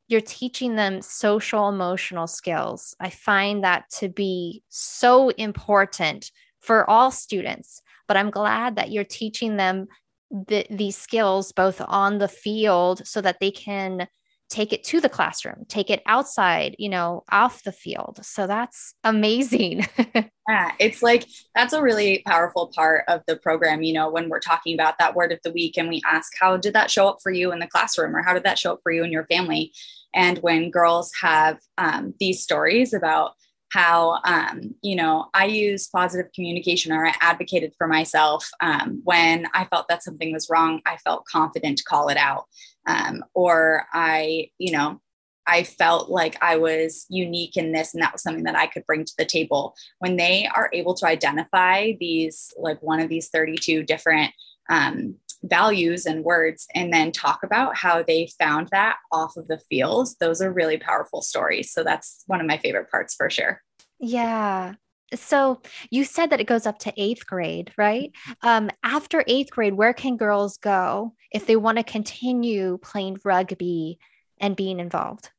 you're 0.08 0.20
teaching 0.20 0.76
them 0.76 1.02
social 1.02 1.68
emotional 1.68 2.26
skills. 2.26 2.94
I 2.98 3.10
find 3.10 3.64
that 3.64 3.90
to 3.98 4.08
be 4.08 4.62
so 4.68 5.28
important 5.30 6.30
for 6.60 6.88
all 6.88 7.10
students. 7.10 7.82
But 8.06 8.16
I'm 8.16 8.30
glad 8.30 8.76
that 8.76 8.90
you're 8.90 9.04
teaching 9.04 9.56
them 9.56 9.86
the, 10.30 10.66
these 10.70 10.96
skills 10.96 11.52
both 11.52 11.80
on 11.86 12.18
the 12.18 12.28
field 12.28 13.06
so 13.06 13.20
that 13.20 13.38
they 13.40 13.50
can 13.50 14.08
take 14.48 14.72
it 14.72 14.82
to 14.84 15.00
the 15.00 15.08
classroom, 15.08 15.64
take 15.68 15.90
it 15.90 16.02
outside, 16.06 16.74
you 16.78 16.88
know, 16.88 17.24
off 17.30 17.62
the 17.64 17.72
field. 17.72 18.20
So 18.22 18.46
that's 18.46 18.94
amazing. 19.04 19.86
yeah, 20.48 20.72
it's 20.78 21.02
like 21.02 21.26
that's 21.54 21.72
a 21.72 21.82
really 21.82 22.22
powerful 22.26 22.70
part 22.74 23.04
of 23.08 23.22
the 23.26 23.36
program. 23.36 23.82
You 23.82 23.92
know, 23.92 24.10
when 24.10 24.28
we're 24.28 24.40
talking 24.40 24.74
about 24.74 24.98
that 24.98 25.14
word 25.14 25.32
of 25.32 25.40
the 25.44 25.52
week 25.52 25.76
and 25.76 25.88
we 25.88 26.02
ask, 26.06 26.32
how 26.40 26.56
did 26.56 26.74
that 26.74 26.90
show 26.90 27.08
up 27.08 27.18
for 27.22 27.30
you 27.30 27.52
in 27.52 27.58
the 27.58 27.66
classroom 27.66 28.16
or 28.16 28.22
how 28.22 28.32
did 28.32 28.44
that 28.44 28.58
show 28.58 28.72
up 28.72 28.80
for 28.82 28.92
you 28.92 29.04
and 29.04 29.12
your 29.12 29.26
family? 29.26 29.72
And 30.14 30.38
when 30.38 30.70
girls 30.70 31.12
have 31.20 31.58
um, 31.76 32.14
these 32.18 32.42
stories 32.42 32.94
about 32.94 33.32
how 33.70 34.20
um, 34.24 34.74
you 34.82 34.96
know 34.96 35.26
i 35.34 35.44
use 35.44 35.88
positive 35.88 36.30
communication 36.32 36.92
or 36.92 37.06
i 37.06 37.14
advocated 37.20 37.72
for 37.76 37.86
myself 37.86 38.48
um, 38.60 39.00
when 39.04 39.46
i 39.54 39.64
felt 39.66 39.88
that 39.88 40.02
something 40.02 40.32
was 40.32 40.48
wrong 40.50 40.80
i 40.86 40.96
felt 40.98 41.24
confident 41.26 41.78
to 41.78 41.84
call 41.84 42.08
it 42.08 42.16
out. 42.16 42.44
Um, 42.86 43.22
or 43.34 43.86
i 43.92 44.48
you 44.58 44.72
know 44.72 45.00
i 45.46 45.62
felt 45.62 46.10
like 46.10 46.36
i 46.42 46.56
was 46.56 47.06
unique 47.08 47.56
in 47.56 47.72
this 47.72 47.94
and 47.94 48.02
that 48.02 48.12
was 48.12 48.22
something 48.22 48.44
that 48.44 48.56
i 48.56 48.66
could 48.66 48.86
bring 48.86 49.04
to 49.04 49.14
the 49.18 49.24
table. 49.24 49.74
When 49.98 50.16
they 50.16 50.48
are 50.54 50.70
able 50.72 50.94
to 50.94 51.06
identify 51.06 51.92
these 52.00 52.52
like 52.58 52.82
one 52.82 53.00
of 53.00 53.08
these 53.08 53.28
32 53.28 53.82
different 53.82 54.32
um, 54.70 55.16
values 55.42 56.06
and 56.06 56.24
words 56.24 56.66
and 56.74 56.92
then 56.92 57.12
talk 57.12 57.40
about 57.44 57.76
how 57.76 58.02
they 58.02 58.30
found 58.38 58.68
that 58.72 58.96
off 59.12 59.36
of 59.36 59.48
the 59.48 59.58
fields. 59.68 60.16
Those 60.16 60.42
are 60.42 60.52
really 60.52 60.78
powerful 60.78 61.22
stories. 61.22 61.72
So 61.72 61.84
that's 61.84 62.24
one 62.26 62.40
of 62.40 62.46
my 62.46 62.58
favorite 62.58 62.90
parts 62.90 63.14
for 63.14 63.30
sure. 63.30 63.62
Yeah. 63.98 64.74
So 65.14 65.62
you 65.90 66.04
said 66.04 66.30
that 66.30 66.40
it 66.40 66.46
goes 66.46 66.66
up 66.66 66.78
to 66.80 66.92
eighth 66.96 67.26
grade 67.26 67.72
right? 67.78 68.12
Um, 68.42 68.70
after 68.82 69.24
eighth 69.26 69.50
grade 69.50 69.74
where 69.74 69.94
can 69.94 70.16
girls 70.16 70.58
go 70.58 71.14
if 71.32 71.46
they 71.46 71.56
want 71.56 71.78
to 71.78 71.84
continue 71.84 72.78
playing 72.78 73.18
rugby 73.24 73.98
and 74.40 74.56
being 74.56 74.80
involved? 74.80 75.30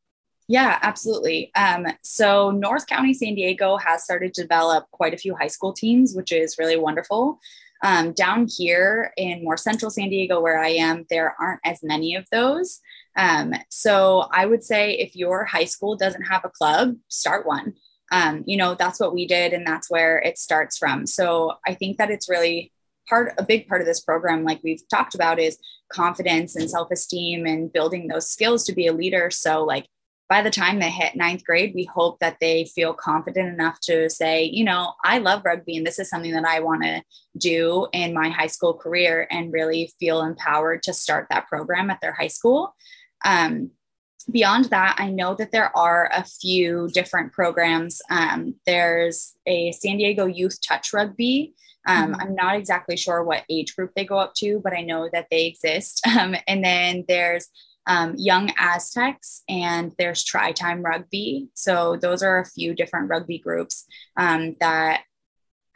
Yeah, 0.47 0.79
absolutely. 0.81 1.51
Um, 1.55 1.85
so 2.01 2.49
North 2.49 2.87
County 2.87 3.13
San 3.13 3.35
Diego 3.35 3.77
has 3.77 4.03
started 4.03 4.33
to 4.33 4.41
develop 4.41 4.89
quite 4.89 5.13
a 5.13 5.17
few 5.17 5.35
high 5.35 5.47
school 5.47 5.73
teams, 5.73 6.15
which 6.15 6.31
is 6.31 6.57
really 6.57 6.75
wonderful. 6.75 7.39
Um, 7.81 8.11
down 8.11 8.47
here 8.49 9.13
in 9.15 9.43
more 9.43 9.57
central 9.57 9.89
San 9.89 10.09
Diego, 10.09 10.41
where 10.41 10.59
I 10.59 10.69
am, 10.69 11.05
there 11.09 11.35
aren't 11.39 11.61
as 11.63 11.79
many 11.81 12.15
of 12.15 12.25
those. 12.31 12.81
Um, 13.15 13.53
so 13.69 14.27
I 14.31 14.45
would 14.45 14.63
say 14.63 14.93
if 14.93 15.15
your 15.15 15.45
high 15.45 15.65
school 15.65 15.95
doesn't 15.95 16.23
have 16.23 16.43
a 16.43 16.49
club, 16.49 16.95
start 17.07 17.45
one. 17.45 17.73
Um, 18.11 18.43
you 18.47 18.57
know, 18.57 18.75
that's 18.75 18.99
what 18.99 19.13
we 19.13 19.27
did, 19.27 19.53
and 19.53 19.65
that's 19.65 19.89
where 19.89 20.17
it 20.19 20.37
starts 20.37 20.77
from. 20.77 21.05
So 21.05 21.53
I 21.65 21.73
think 21.73 21.97
that 21.97 22.09
it's 22.09 22.29
really 22.29 22.71
part, 23.07 23.33
a 23.37 23.43
big 23.43 23.67
part 23.67 23.81
of 23.81 23.87
this 23.87 23.99
program, 23.99 24.43
like 24.43 24.61
we've 24.63 24.87
talked 24.89 25.15
about, 25.15 25.39
is 25.39 25.57
confidence 25.91 26.55
and 26.55 26.69
self 26.69 26.91
esteem 26.91 27.45
and 27.45 27.71
building 27.71 28.07
those 28.07 28.29
skills 28.29 28.63
to 28.65 28.73
be 28.73 28.87
a 28.87 28.93
leader. 28.93 29.29
So, 29.31 29.63
like, 29.63 29.85
by 30.29 30.43
the 30.43 30.51
time 30.51 30.79
they 30.79 30.91
hit 30.91 31.15
ninth 31.15 31.43
grade, 31.43 31.73
we 31.73 31.85
hope 31.85 32.19
that 32.19 32.37
they 32.39 32.65
feel 32.65 32.93
confident 32.93 33.51
enough 33.51 33.79
to 33.81 34.09
say, 34.11 34.43
you 34.43 34.63
know, 34.63 34.93
I 35.03 35.17
love 35.17 35.41
rugby 35.43 35.75
and 35.75 35.85
this 35.85 35.97
is 35.97 36.07
something 36.07 36.33
that 36.33 36.45
I 36.45 36.59
want 36.59 36.83
to 36.83 37.01
do 37.35 37.87
in 37.93 38.13
my 38.13 38.29
high 38.29 38.47
school 38.47 38.75
career 38.75 39.27
and 39.31 39.51
really 39.51 39.91
feel 39.99 40.21
empowered 40.21 40.83
to 40.83 40.93
start 40.93 41.27
that 41.31 41.47
program 41.47 41.89
at 41.89 41.99
their 41.99 42.13
high 42.13 42.27
school. 42.27 42.75
Um, 43.25 43.71
beyond 44.31 44.65
that, 44.65 44.97
I 44.99 45.09
know 45.09 45.33
that 45.33 45.51
there 45.51 45.75
are 45.75 46.11
a 46.13 46.23
few 46.23 46.89
different 46.93 47.33
programs. 47.33 47.99
Um, 48.11 48.55
there's 48.67 49.33
a 49.47 49.71
San 49.71 49.97
Diego 49.97 50.27
Youth 50.27 50.59
Touch 50.61 50.93
Rugby. 50.93 51.55
Um, 51.87 52.11
mm-hmm. 52.11 52.21
I'm 52.21 52.35
not 52.35 52.55
exactly 52.55 52.97
sure 52.97 53.23
what 53.23 53.45
age 53.49 53.75
group 53.75 53.93
they 53.95 54.05
go 54.05 54.19
up 54.19 54.35
to, 54.35 54.61
but 54.63 54.73
I 54.73 54.81
know 54.81 55.09
that 55.11 55.27
they 55.31 55.45
exist. 55.45 56.05
Um, 56.19 56.35
and 56.47 56.63
then 56.63 57.05
there's 57.07 57.47
um, 57.89 58.13
Young 58.17 58.51
Aztecs, 58.57 59.41
and 59.49 59.93
there's 59.97 60.23
Try 60.23 60.51
Time 60.51 60.83
Rugby. 60.83 61.49
So 61.55 61.97
those 61.99 62.21
are 62.21 62.39
a 62.39 62.45
few 62.45 62.75
different 62.75 63.09
rugby 63.09 63.39
groups 63.39 63.85
um, 64.15 64.55
that 64.61 65.01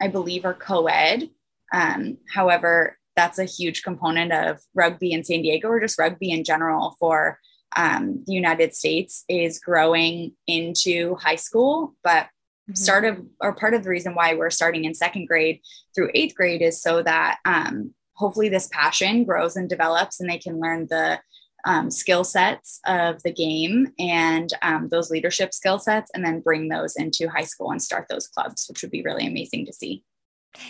I 0.00 0.08
believe 0.08 0.44
are 0.44 0.54
co 0.54 0.86
ed. 0.86 1.28
Um, 1.72 2.18
however, 2.32 2.96
that's 3.16 3.40
a 3.40 3.44
huge 3.44 3.82
component 3.82 4.32
of 4.32 4.60
rugby 4.74 5.12
in 5.12 5.24
San 5.24 5.42
Diego 5.42 5.68
or 5.68 5.80
just 5.80 5.98
rugby 5.98 6.30
in 6.30 6.44
general 6.44 6.96
for 7.00 7.40
um, 7.76 8.22
the 8.26 8.32
United 8.32 8.76
States 8.76 9.24
is 9.28 9.58
growing 9.58 10.34
into 10.46 11.16
high 11.16 11.34
school, 11.34 11.96
but 12.04 12.26
mm-hmm. 12.26 12.74
start 12.74 13.04
of 13.04 13.24
or 13.40 13.54
part 13.54 13.74
of 13.74 13.82
the 13.82 13.90
reason 13.90 14.14
why 14.14 14.34
we're 14.34 14.50
starting 14.50 14.84
in 14.84 14.94
second 14.94 15.26
grade 15.26 15.60
through 15.96 16.10
eighth 16.14 16.36
grade 16.36 16.62
is 16.62 16.80
so 16.80 17.02
that 17.02 17.38
um, 17.44 17.92
hopefully 18.14 18.48
this 18.48 18.68
passion 18.68 19.24
grows 19.24 19.56
and 19.56 19.68
develops 19.68 20.20
and 20.20 20.30
they 20.30 20.38
can 20.38 20.60
learn 20.60 20.86
the 20.88 21.18
um, 21.64 21.90
skill 21.90 22.24
sets 22.24 22.80
of 22.86 23.22
the 23.22 23.32
game 23.32 23.88
and 23.98 24.52
um, 24.62 24.88
those 24.90 25.10
leadership 25.10 25.54
skill 25.54 25.78
sets, 25.78 26.10
and 26.14 26.24
then 26.24 26.40
bring 26.40 26.68
those 26.68 26.96
into 26.96 27.28
high 27.28 27.44
school 27.44 27.70
and 27.70 27.82
start 27.82 28.06
those 28.08 28.28
clubs, 28.28 28.66
which 28.68 28.82
would 28.82 28.90
be 28.90 29.02
really 29.02 29.26
amazing 29.26 29.66
to 29.66 29.72
see. 29.72 30.02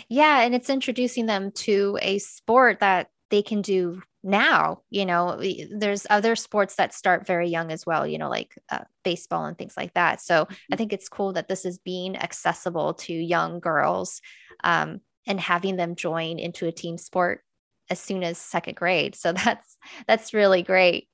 Yeah. 0.09 0.41
And 0.41 0.55
it's 0.55 0.69
introducing 0.69 1.25
them 1.25 1.51
to 1.51 1.97
a 2.01 2.19
sport 2.19 2.79
that 2.79 3.09
they 3.29 3.41
can 3.41 3.61
do 3.61 4.01
now. 4.23 4.81
You 4.89 5.05
know, 5.05 5.39
there's 5.71 6.07
other 6.09 6.35
sports 6.35 6.75
that 6.75 6.93
start 6.93 7.27
very 7.27 7.49
young 7.49 7.71
as 7.71 7.85
well, 7.85 8.07
you 8.07 8.17
know, 8.17 8.29
like 8.29 8.57
uh, 8.71 8.85
baseball 9.03 9.45
and 9.45 9.57
things 9.57 9.77
like 9.77 9.93
that. 9.93 10.21
So 10.21 10.47
I 10.71 10.75
think 10.75 10.91
it's 10.91 11.09
cool 11.09 11.33
that 11.33 11.47
this 11.47 11.65
is 11.65 11.77
being 11.77 12.15
accessible 12.17 12.95
to 12.95 13.13
young 13.13 13.59
girls 13.59 14.21
um, 14.63 15.01
and 15.27 15.39
having 15.39 15.75
them 15.75 15.95
join 15.95 16.39
into 16.39 16.65
a 16.65 16.71
team 16.71 16.97
sport 16.97 17.41
as 17.89 17.99
soon 17.99 18.23
as 18.23 18.37
second 18.37 18.75
grade. 18.75 19.15
So 19.15 19.33
that's 19.45 19.77
that's 20.07 20.33
really 20.33 20.63
great. 20.63 21.07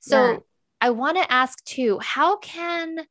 So 0.00 0.32
yeah. 0.32 0.38
I 0.80 0.90
want 0.90 1.16
to 1.16 1.32
ask 1.32 1.62
too, 1.64 1.98
how 2.00 2.38
can 2.38 3.06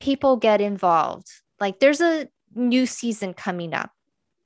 people 0.00 0.36
get 0.36 0.60
involved? 0.60 1.28
Like 1.60 1.80
there's 1.80 2.00
a 2.00 2.28
new 2.54 2.86
season 2.86 3.34
coming 3.34 3.74
up, 3.74 3.90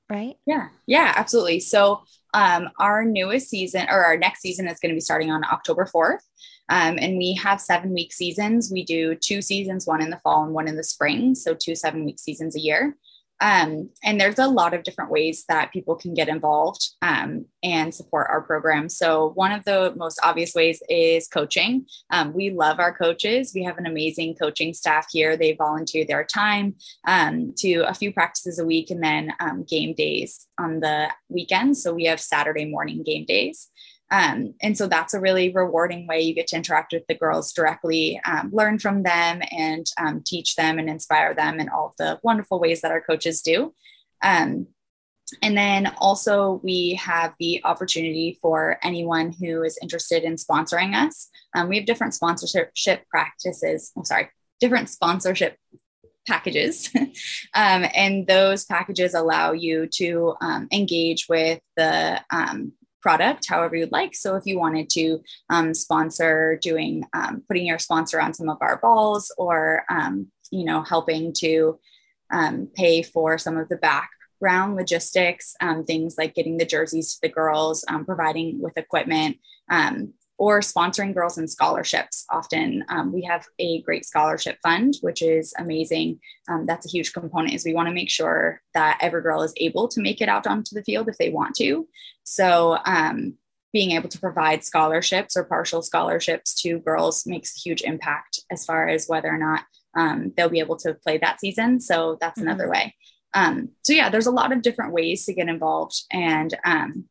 right? 0.09 0.37
Yeah. 0.47 0.69
Yeah, 0.87 1.13
absolutely. 1.17 1.61
So 1.61 2.05
um, 2.35 2.71
our 2.79 3.05
newest 3.05 3.51
season 3.51 3.87
or 3.91 4.05
our 4.05 4.17
next 4.17 4.41
season 4.41 4.67
is 4.69 4.79
going 4.81 4.91
to 4.91 4.97
be 4.97 5.01
starting 5.01 5.31
on 5.31 5.45
October 5.45 5.87
4th. 5.93 6.21
Um, 6.69 6.99
and 6.99 7.19
we 7.19 7.35
have 7.35 7.61
seven 7.61 7.93
week 7.93 8.13
seasons. 8.13 8.71
We 8.73 8.85
do 8.85 9.15
two 9.15 9.43
seasons, 9.43 9.87
one 9.87 10.01
in 10.01 10.11
the 10.11 10.21
fall 10.25 10.45
and 10.45 10.55
one 10.55 10.69
in 10.69 10.77
the 10.77 10.85
spring. 10.85 11.35
So 11.35 11.55
two 11.55 11.75
seven 11.75 12.05
week 12.05 12.19
seasons 12.19 12.57
a 12.57 12.61
year. 12.61 12.97
Um, 13.43 13.91
and 14.05 14.21
there's 14.21 14.39
a 14.39 14.47
lot 14.47 14.73
of 14.73 14.85
different 14.85 15.11
ways 15.11 15.45
that 15.49 15.73
people 15.73 15.97
can 15.97 16.15
get 16.15 16.29
involved 16.29 16.91
um, 17.03 17.47
and 17.65 17.93
support 17.93 18.29
our 18.31 18.41
program. 18.41 18.89
So, 18.89 19.33
one 19.35 19.51
of 19.51 19.65
the 19.65 19.93
most 19.97 20.21
obvious 20.23 20.55
ways 20.55 20.81
is 20.89 21.27
coaching. 21.27 21.87
Um, 22.11 22.33
we 22.33 22.51
love 22.51 22.79
our 22.79 22.97
coaches. 22.97 23.51
We 23.53 23.65
have 23.65 23.79
an 23.79 23.87
amazing 23.87 24.37
coaching 24.37 24.73
staff 24.73 25.09
here. 25.11 25.37
They 25.37 25.55
volunteer 25.55 26.05
their 26.07 26.25
time 26.25 26.77
um, 27.07 27.53
to 27.59 27.81
a 27.81 27.95
few 27.95 28.13
practices 28.13 28.61
a 28.61 28.65
week 28.65 28.91
and 28.91 29.03
then 29.03 29.33
um, 29.41 29.65
game 29.65 29.95
days 29.95 30.47
on 30.59 30.79
the 30.79 31.09
weekends. 31.29 31.83
So, 31.83 31.93
we 31.93 32.05
have 32.05 32.21
Saturday 32.21 32.67
morning 32.67 33.03
game 33.03 33.25
days. 33.25 33.69
Um, 34.13 34.55
and 34.61 34.77
so 34.77 34.87
that's 34.87 35.15
a 35.15 35.21
really 35.21 35.51
rewarding 35.55 36.07
way 36.07 36.21
you 36.21 36.35
get 36.35 36.47
to 36.49 36.57
interact 36.57 36.93
with 36.93 37.07
the 37.09 37.15
girls 37.15 37.51
directly, 37.51 38.21
um, 38.27 38.51
learn 38.53 38.79
from 38.79 39.05
them, 39.05 39.41
and 39.51 39.87
um, 39.99 40.23
teach 40.25 40.55
them 40.55 40.79
and 40.79 40.91
inspire 40.91 41.35
them 41.35 41.59
in 41.59 41.71
all 41.71 41.87
of 41.87 41.97
the 41.99 42.21
wonderful 42.23 42.61
ways 42.61 42.83
that 42.83 42.91
our 42.91 43.01
coaches 43.01 43.41
do. 43.41 43.75
Um, 44.23 44.67
and 45.41 45.57
then 45.57 45.95
also, 45.97 46.61
we 46.63 47.01
have 47.03 47.33
the 47.41 47.63
opportunity 47.65 48.39
for 48.43 48.79
anyone 48.83 49.33
who 49.33 49.63
is 49.63 49.79
interested 49.81 50.25
in 50.25 50.35
sponsoring 50.35 50.95
us. 50.95 51.31
Um, 51.57 51.71
we 51.71 51.79
have 51.79 51.87
different 51.87 52.13
sponsorship 52.13 53.09
practices. 53.09 53.93
I'm 53.97 54.05
sorry, 54.05 54.29
different 54.61 54.91
sponsorship 54.91 55.57
packages. 56.29 56.91
um, 57.55 57.87
and 57.95 58.27
those 58.27 58.67
packages 58.67 59.15
allow 59.15 59.53
you 59.53 59.89
to 59.95 60.35
engage 60.71 61.29
with 61.31 61.61
the 61.79 62.21
product 63.03 63.47
however 63.49 63.77
you'd 63.77 63.93
like. 63.93 64.15
So 64.15 64.37
if 64.37 64.45
you 64.47 64.59
wanted 64.59 64.89
to 64.91 65.21
um, 65.51 65.75
sponsor 65.75 66.59
doing, 66.63 67.05
um, 67.13 67.43
putting 67.49 67.67
your 67.67 67.79
sponsor 67.79 68.21
on 68.21 68.33
some 68.33 68.49
of 68.49 68.59
our 68.61 68.79
balls 68.79 69.35
or, 69.37 69.85
um, 69.91 70.29
you 70.51 70.65
know, 70.65 70.83
helping 70.83 71.33
to 71.39 71.79
um, 72.33 72.69
pay 72.75 73.03
for 73.03 73.37
some 73.39 73.57
of 73.57 73.69
the 73.69 73.77
background 73.77 74.77
logistics, 74.77 75.55
um, 75.61 75.85
things 75.85 76.17
like 76.17 76.35
getting 76.35 76.57
the 76.57 76.65
jerseys 76.65 77.15
to 77.15 77.21
the 77.23 77.29
girls, 77.29 77.85
um, 77.89 78.05
providing 78.05 78.61
with 78.61 78.77
equipment, 78.79 79.37
or 80.43 80.59
sponsoring 80.59 81.15
girls 81.15 81.39
in 81.39 81.47
scholarships. 81.47 82.25
Often 82.29 82.85
um, 82.89 83.13
we 83.13 83.23
have 83.23 83.47
a 83.61 83.81
great 83.83 84.05
scholarship 84.05 84.59
fund, 84.61 84.97
which 85.01 85.23
is 85.23 85.55
amazing. 85.57 86.19
Um, 86.49 86.67
that's 86.67 86.85
a 86.85 86.89
huge 86.89 87.13
component 87.13 87.55
is 87.55 87.65
we 87.65 87.75
want 87.75 87.87
to 87.87 87.95
make 87.95 88.11
sure 88.11 88.61
that 88.75 88.99
every 89.01 89.23
girl 89.23 89.43
is 89.43 89.55
able 89.59 89.87
to 89.87 90.01
make 90.01 90.21
it 90.21 90.29
out 90.29 90.49
onto 90.49 90.75
the 90.75 90.83
field 90.83 91.09
if 91.09 91.17
they 91.17 91.31
want 91.31 91.55
to. 91.59 91.87
So 92.25 92.77
um, 92.85 93.35
being 93.73 93.93
able 93.93 94.09
to 94.09 94.19
provide 94.19 94.65
scholarships 94.65 95.37
or 95.37 95.45
partial 95.45 95.81
scholarships 95.81 96.61
to 96.63 96.81
girls 96.81 97.25
makes 97.25 97.57
a 97.57 97.61
huge 97.61 97.83
impact 97.83 98.41
as 98.51 98.65
far 98.65 98.89
as 98.89 99.07
whether 99.07 99.29
or 99.29 99.39
not 99.39 99.63
um, 99.97 100.33
they'll 100.37 100.49
be 100.49 100.59
able 100.59 100.79
to 100.79 100.95
play 100.95 101.19
that 101.19 101.39
season. 101.39 101.79
So 101.79 102.19
that's 102.21 102.41
mm-hmm. 102.41 102.49
another 102.49 102.69
way. 102.69 102.97
Um, 103.33 103.69
so 103.83 103.93
yeah, 103.93 104.11
there's 104.11 104.27
a 104.27 104.33
lot 104.33 104.51
of 104.51 104.63
different 104.63 104.93
ways 104.93 105.25
to 105.27 105.35
get 105.35 105.49
involved 105.49 106.03
and 106.11 106.53
um, 106.65 107.05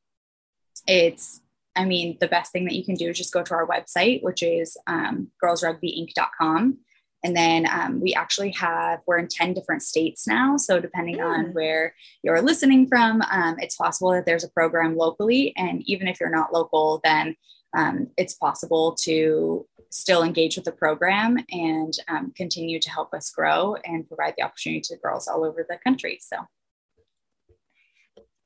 it's 0.85 1.39
I 1.75 1.85
mean, 1.85 2.17
the 2.19 2.27
best 2.27 2.51
thing 2.51 2.65
that 2.65 2.75
you 2.75 2.83
can 2.83 2.95
do 2.95 3.09
is 3.09 3.17
just 3.17 3.33
go 3.33 3.43
to 3.43 3.53
our 3.53 3.67
website, 3.67 4.21
which 4.23 4.43
is 4.43 4.77
um, 4.87 5.29
girlsrugbyinc.com. 5.43 6.77
And 7.23 7.35
then 7.35 7.67
um, 7.71 8.01
we 8.01 8.13
actually 8.13 8.51
have, 8.53 9.01
we're 9.05 9.19
in 9.19 9.27
10 9.27 9.53
different 9.53 9.83
states 9.83 10.27
now. 10.27 10.57
So 10.57 10.79
depending 10.79 11.17
mm. 11.17 11.25
on 11.25 11.53
where 11.53 11.93
you're 12.23 12.41
listening 12.41 12.87
from, 12.87 13.21
um, 13.31 13.57
it's 13.59 13.75
possible 13.75 14.11
that 14.11 14.25
there's 14.25 14.43
a 14.43 14.49
program 14.49 14.97
locally. 14.97 15.53
And 15.55 15.83
even 15.85 16.07
if 16.07 16.19
you're 16.19 16.31
not 16.31 16.51
local, 16.51 16.99
then 17.03 17.35
um, 17.73 18.09
it's 18.17 18.33
possible 18.33 18.95
to 19.03 19.67
still 19.91 20.23
engage 20.23 20.55
with 20.55 20.65
the 20.65 20.71
program 20.71 21.37
and 21.51 21.93
um, 22.07 22.33
continue 22.35 22.79
to 22.79 22.89
help 22.89 23.13
us 23.13 23.29
grow 23.29 23.75
and 23.85 24.07
provide 24.07 24.33
the 24.37 24.43
opportunity 24.43 24.81
to 24.81 24.97
girls 24.97 25.27
all 25.27 25.45
over 25.45 25.65
the 25.69 25.77
country. 25.83 26.19
So 26.21 26.37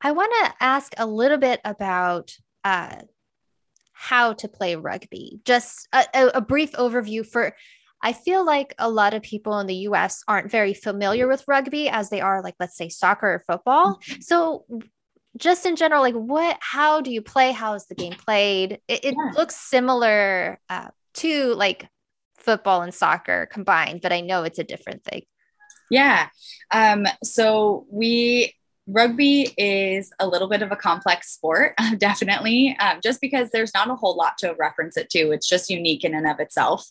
I 0.01 0.11
want 0.11 0.33
to 0.43 0.53
ask 0.59 0.93
a 0.97 1.05
little 1.05 1.37
bit 1.37 1.61
about 1.63 2.35
uh, 2.63 2.97
how 3.95 4.33
to 4.33 4.47
play 4.47 4.75
rugby. 4.75 5.39
Just 5.45 5.87
a, 5.93 6.05
a, 6.35 6.41
brief 6.41 6.73
overview 6.73 7.25
for. 7.25 7.55
I 8.01 8.13
feel 8.13 8.45
like 8.45 8.75
a 8.77 8.89
lot 8.89 9.13
of 9.13 9.23
people 9.23 9.57
in 9.59 9.67
the 9.67 9.87
US 9.89 10.21
aren't 10.27 10.51
very 10.51 10.73
familiar 10.73 11.27
with 11.27 11.45
rugby 11.47 11.89
as 11.89 12.09
they 12.09 12.21
are, 12.21 12.43
like, 12.43 12.55
let's 12.59 12.77
say, 12.77 12.89
soccer 12.89 13.27
or 13.27 13.43
football. 13.47 13.95
Mm-hmm. 13.95 14.21
So, 14.21 14.65
just 15.37 15.65
in 15.65 15.75
general, 15.75 16.01
like, 16.01 16.13
what, 16.13 16.57
how 16.59 17.01
do 17.01 17.11
you 17.11 17.21
play? 17.21 17.51
How 17.51 17.73
is 17.73 17.87
the 17.87 17.95
game 17.95 18.13
played? 18.13 18.79
It, 18.87 19.05
it 19.05 19.15
yeah. 19.17 19.31
looks 19.35 19.55
similar 19.55 20.59
uh, 20.69 20.89
to 21.15 21.53
like 21.55 21.87
football 22.37 22.83
and 22.83 22.93
soccer 22.93 23.47
combined, 23.51 24.01
but 24.01 24.13
I 24.13 24.21
know 24.21 24.43
it's 24.43 24.59
a 24.59 24.63
different 24.63 25.03
thing. 25.03 25.23
Yeah. 25.89 26.27
Um, 26.71 27.05
so 27.23 27.85
we 27.89 28.53
rugby 28.87 29.53
is 29.57 30.11
a 30.19 30.27
little 30.27 30.47
bit 30.47 30.61
of 30.61 30.71
a 30.71 30.75
complex 30.75 31.31
sport, 31.31 31.73
definitely, 31.97 32.75
um, 32.79 32.99
just 33.01 33.21
because 33.21 33.49
there's 33.51 33.73
not 33.73 33.89
a 33.89 33.95
whole 33.95 34.15
lot 34.15 34.37
to 34.39 34.55
reference 34.59 34.97
it 34.97 35.09
to. 35.11 35.31
It's 35.31 35.47
just 35.47 35.69
unique 35.69 36.03
in 36.03 36.13
and 36.13 36.27
of 36.27 36.39
itself. 36.39 36.85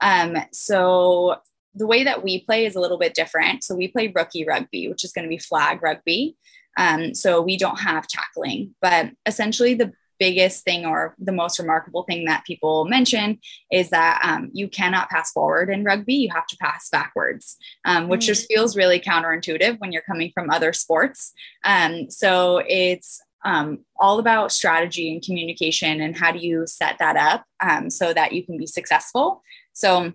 Um, 0.00 0.36
so 0.52 1.36
the 1.74 1.86
way 1.86 2.04
that 2.04 2.22
we 2.22 2.40
play 2.40 2.66
is 2.66 2.76
a 2.76 2.80
little 2.80 2.98
bit 2.98 3.14
different. 3.14 3.64
So 3.64 3.74
we 3.74 3.88
play 3.88 4.12
rookie 4.14 4.44
rugby, 4.44 4.88
which 4.88 5.04
is 5.04 5.12
going 5.12 5.24
to 5.24 5.28
be 5.28 5.38
flag 5.38 5.82
rugby. 5.82 6.36
Um, 6.76 7.14
so 7.14 7.40
we 7.40 7.56
don't 7.56 7.80
have 7.80 8.08
tackling, 8.08 8.74
but 8.80 9.10
essentially 9.26 9.74
the 9.74 9.92
biggest 10.18 10.64
thing 10.64 10.86
or 10.86 11.14
the 11.18 11.32
most 11.32 11.58
remarkable 11.58 12.04
thing 12.04 12.24
that 12.24 12.44
people 12.44 12.84
mention 12.84 13.38
is 13.70 13.90
that 13.90 14.20
um, 14.22 14.50
you 14.52 14.68
cannot 14.68 15.10
pass 15.10 15.32
forward 15.32 15.70
in 15.70 15.84
rugby. 15.84 16.14
You 16.14 16.30
have 16.32 16.46
to 16.48 16.56
pass 16.58 16.88
backwards, 16.90 17.56
um, 17.84 18.08
which 18.08 18.22
mm-hmm. 18.22 18.28
just 18.28 18.48
feels 18.48 18.76
really 18.76 19.00
counterintuitive 19.00 19.78
when 19.78 19.92
you're 19.92 20.02
coming 20.02 20.30
from 20.34 20.50
other 20.50 20.72
sports. 20.72 21.32
Um, 21.64 22.10
so 22.10 22.62
it's 22.66 23.20
um, 23.44 23.80
all 23.98 24.18
about 24.18 24.52
strategy 24.52 25.12
and 25.12 25.22
communication 25.22 26.00
and 26.00 26.16
how 26.16 26.32
do 26.32 26.38
you 26.38 26.66
set 26.66 26.98
that 26.98 27.16
up 27.16 27.44
um, 27.60 27.90
so 27.90 28.12
that 28.12 28.32
you 28.32 28.44
can 28.44 28.56
be 28.56 28.66
successful. 28.66 29.42
So 29.74 30.12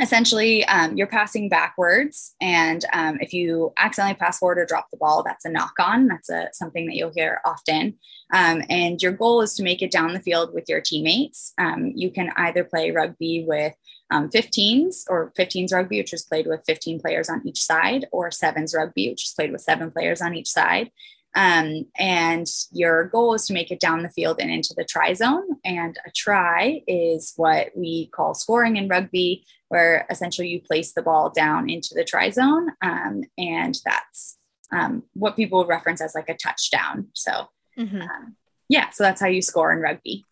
essentially 0.00 0.64
um, 0.66 0.96
you're 0.96 1.06
passing 1.06 1.50
backwards 1.50 2.34
and 2.40 2.84
um, 2.94 3.18
if 3.20 3.34
you 3.34 3.72
accidentally 3.76 4.14
pass 4.14 4.38
forward 4.38 4.58
or 4.58 4.64
drop 4.64 4.88
the 4.90 4.96
ball 4.96 5.22
that's 5.22 5.44
a 5.44 5.50
knock 5.50 5.74
on 5.78 6.06
that's 6.06 6.30
a, 6.30 6.48
something 6.52 6.86
that 6.86 6.96
you'll 6.96 7.12
hear 7.14 7.40
often. 7.44 7.98
Um, 8.32 8.62
and 8.70 9.02
your 9.02 9.12
goal 9.12 9.42
is 9.42 9.54
to 9.56 9.62
make 9.62 9.82
it 9.82 9.90
down 9.90 10.14
the 10.14 10.20
field 10.20 10.54
with 10.54 10.66
your 10.66 10.80
teammates. 10.80 11.52
Um, 11.58 11.92
you 11.94 12.10
can 12.10 12.30
either 12.36 12.64
play 12.64 12.90
rugby 12.90 13.44
with 13.46 13.74
15s 14.10 15.04
um, 15.08 15.14
or 15.14 15.32
15s 15.38 15.72
rugby 15.72 15.98
which 15.98 16.12
is 16.12 16.22
played 16.22 16.46
with 16.46 16.62
15 16.66 17.00
players 17.00 17.28
on 17.28 17.42
each 17.46 17.62
side 17.62 18.06
or 18.12 18.30
sevens 18.30 18.74
rugby 18.74 19.10
which 19.10 19.24
is 19.24 19.34
played 19.34 19.52
with 19.52 19.60
seven 19.60 19.90
players 19.90 20.20
on 20.22 20.34
each 20.34 20.48
side 20.48 20.90
um, 21.34 21.86
and 21.98 22.46
your 22.72 23.04
goal 23.04 23.34
is 23.34 23.46
to 23.46 23.54
make 23.54 23.70
it 23.70 23.80
down 23.80 24.02
the 24.02 24.10
field 24.10 24.38
and 24.40 24.50
into 24.50 24.74
the 24.76 24.84
try 24.84 25.14
zone. 25.14 25.56
And 25.64 25.98
a 26.06 26.10
try 26.10 26.82
is 26.86 27.32
what 27.36 27.70
we 27.74 28.08
call 28.08 28.34
scoring 28.34 28.76
in 28.76 28.88
rugby, 28.88 29.46
where 29.68 30.06
essentially 30.10 30.48
you 30.48 30.60
place 30.60 30.92
the 30.92 31.02
ball 31.02 31.30
down 31.30 31.70
into 31.70 31.94
the 31.94 32.04
try 32.04 32.30
zone. 32.30 32.72
Um, 32.82 33.22
and 33.38 33.78
that's 33.84 34.38
um, 34.72 35.04
what 35.14 35.36
people 35.36 35.64
reference 35.64 36.00
as 36.02 36.14
like 36.14 36.28
a 36.28 36.36
touchdown. 36.36 37.08
So, 37.14 37.48
mm-hmm. 37.78 38.02
Um, 38.02 38.36
yeah, 38.68 38.90
so 38.90 39.04
that's 39.04 39.20
how 39.20 39.28
you 39.28 39.42
score 39.42 39.72
in 39.72 39.80
rugby. 39.80 40.24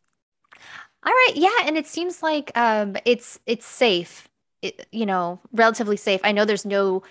All 1.02 1.12
right, 1.12 1.32
yeah, 1.34 1.62
and 1.64 1.78
it 1.78 1.86
seems 1.86 2.22
like 2.22 2.52
um, 2.56 2.96
it's 3.06 3.38
it's 3.46 3.66
safe, 3.66 4.28
it, 4.60 4.86
you 4.92 5.06
know, 5.06 5.40
relatively 5.52 5.96
safe. 5.96 6.20
I 6.24 6.32
know 6.32 6.44
there's 6.44 6.66
no 6.66 7.02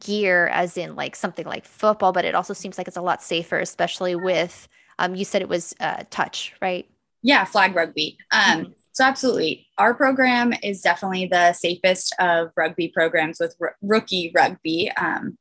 gear 0.00 0.48
as 0.48 0.76
in 0.76 0.96
like 0.96 1.16
something 1.16 1.46
like 1.46 1.64
football, 1.64 2.12
but 2.12 2.24
it 2.24 2.34
also 2.34 2.54
seems 2.54 2.78
like 2.78 2.88
it's 2.88 2.96
a 2.96 3.02
lot 3.02 3.22
safer, 3.22 3.58
especially 3.58 4.14
with 4.14 4.68
um, 4.98 5.14
you 5.14 5.24
said 5.24 5.42
it 5.42 5.48
was 5.48 5.74
uh, 5.80 6.04
touch, 6.10 6.54
right? 6.62 6.88
Yeah, 7.22 7.44
flag 7.44 7.74
rugby. 7.74 8.18
Um, 8.30 8.40
mm-hmm. 8.40 8.72
So 8.92 9.04
absolutely, 9.04 9.66
our 9.76 9.92
program 9.92 10.54
is 10.62 10.80
definitely 10.80 11.26
the 11.26 11.52
safest 11.52 12.14
of 12.20 12.50
rugby 12.56 12.88
programs 12.88 13.40
with 13.40 13.56
r- 13.60 13.76
rookie 13.82 14.30
rugby 14.34 14.92
um, 14.92 15.36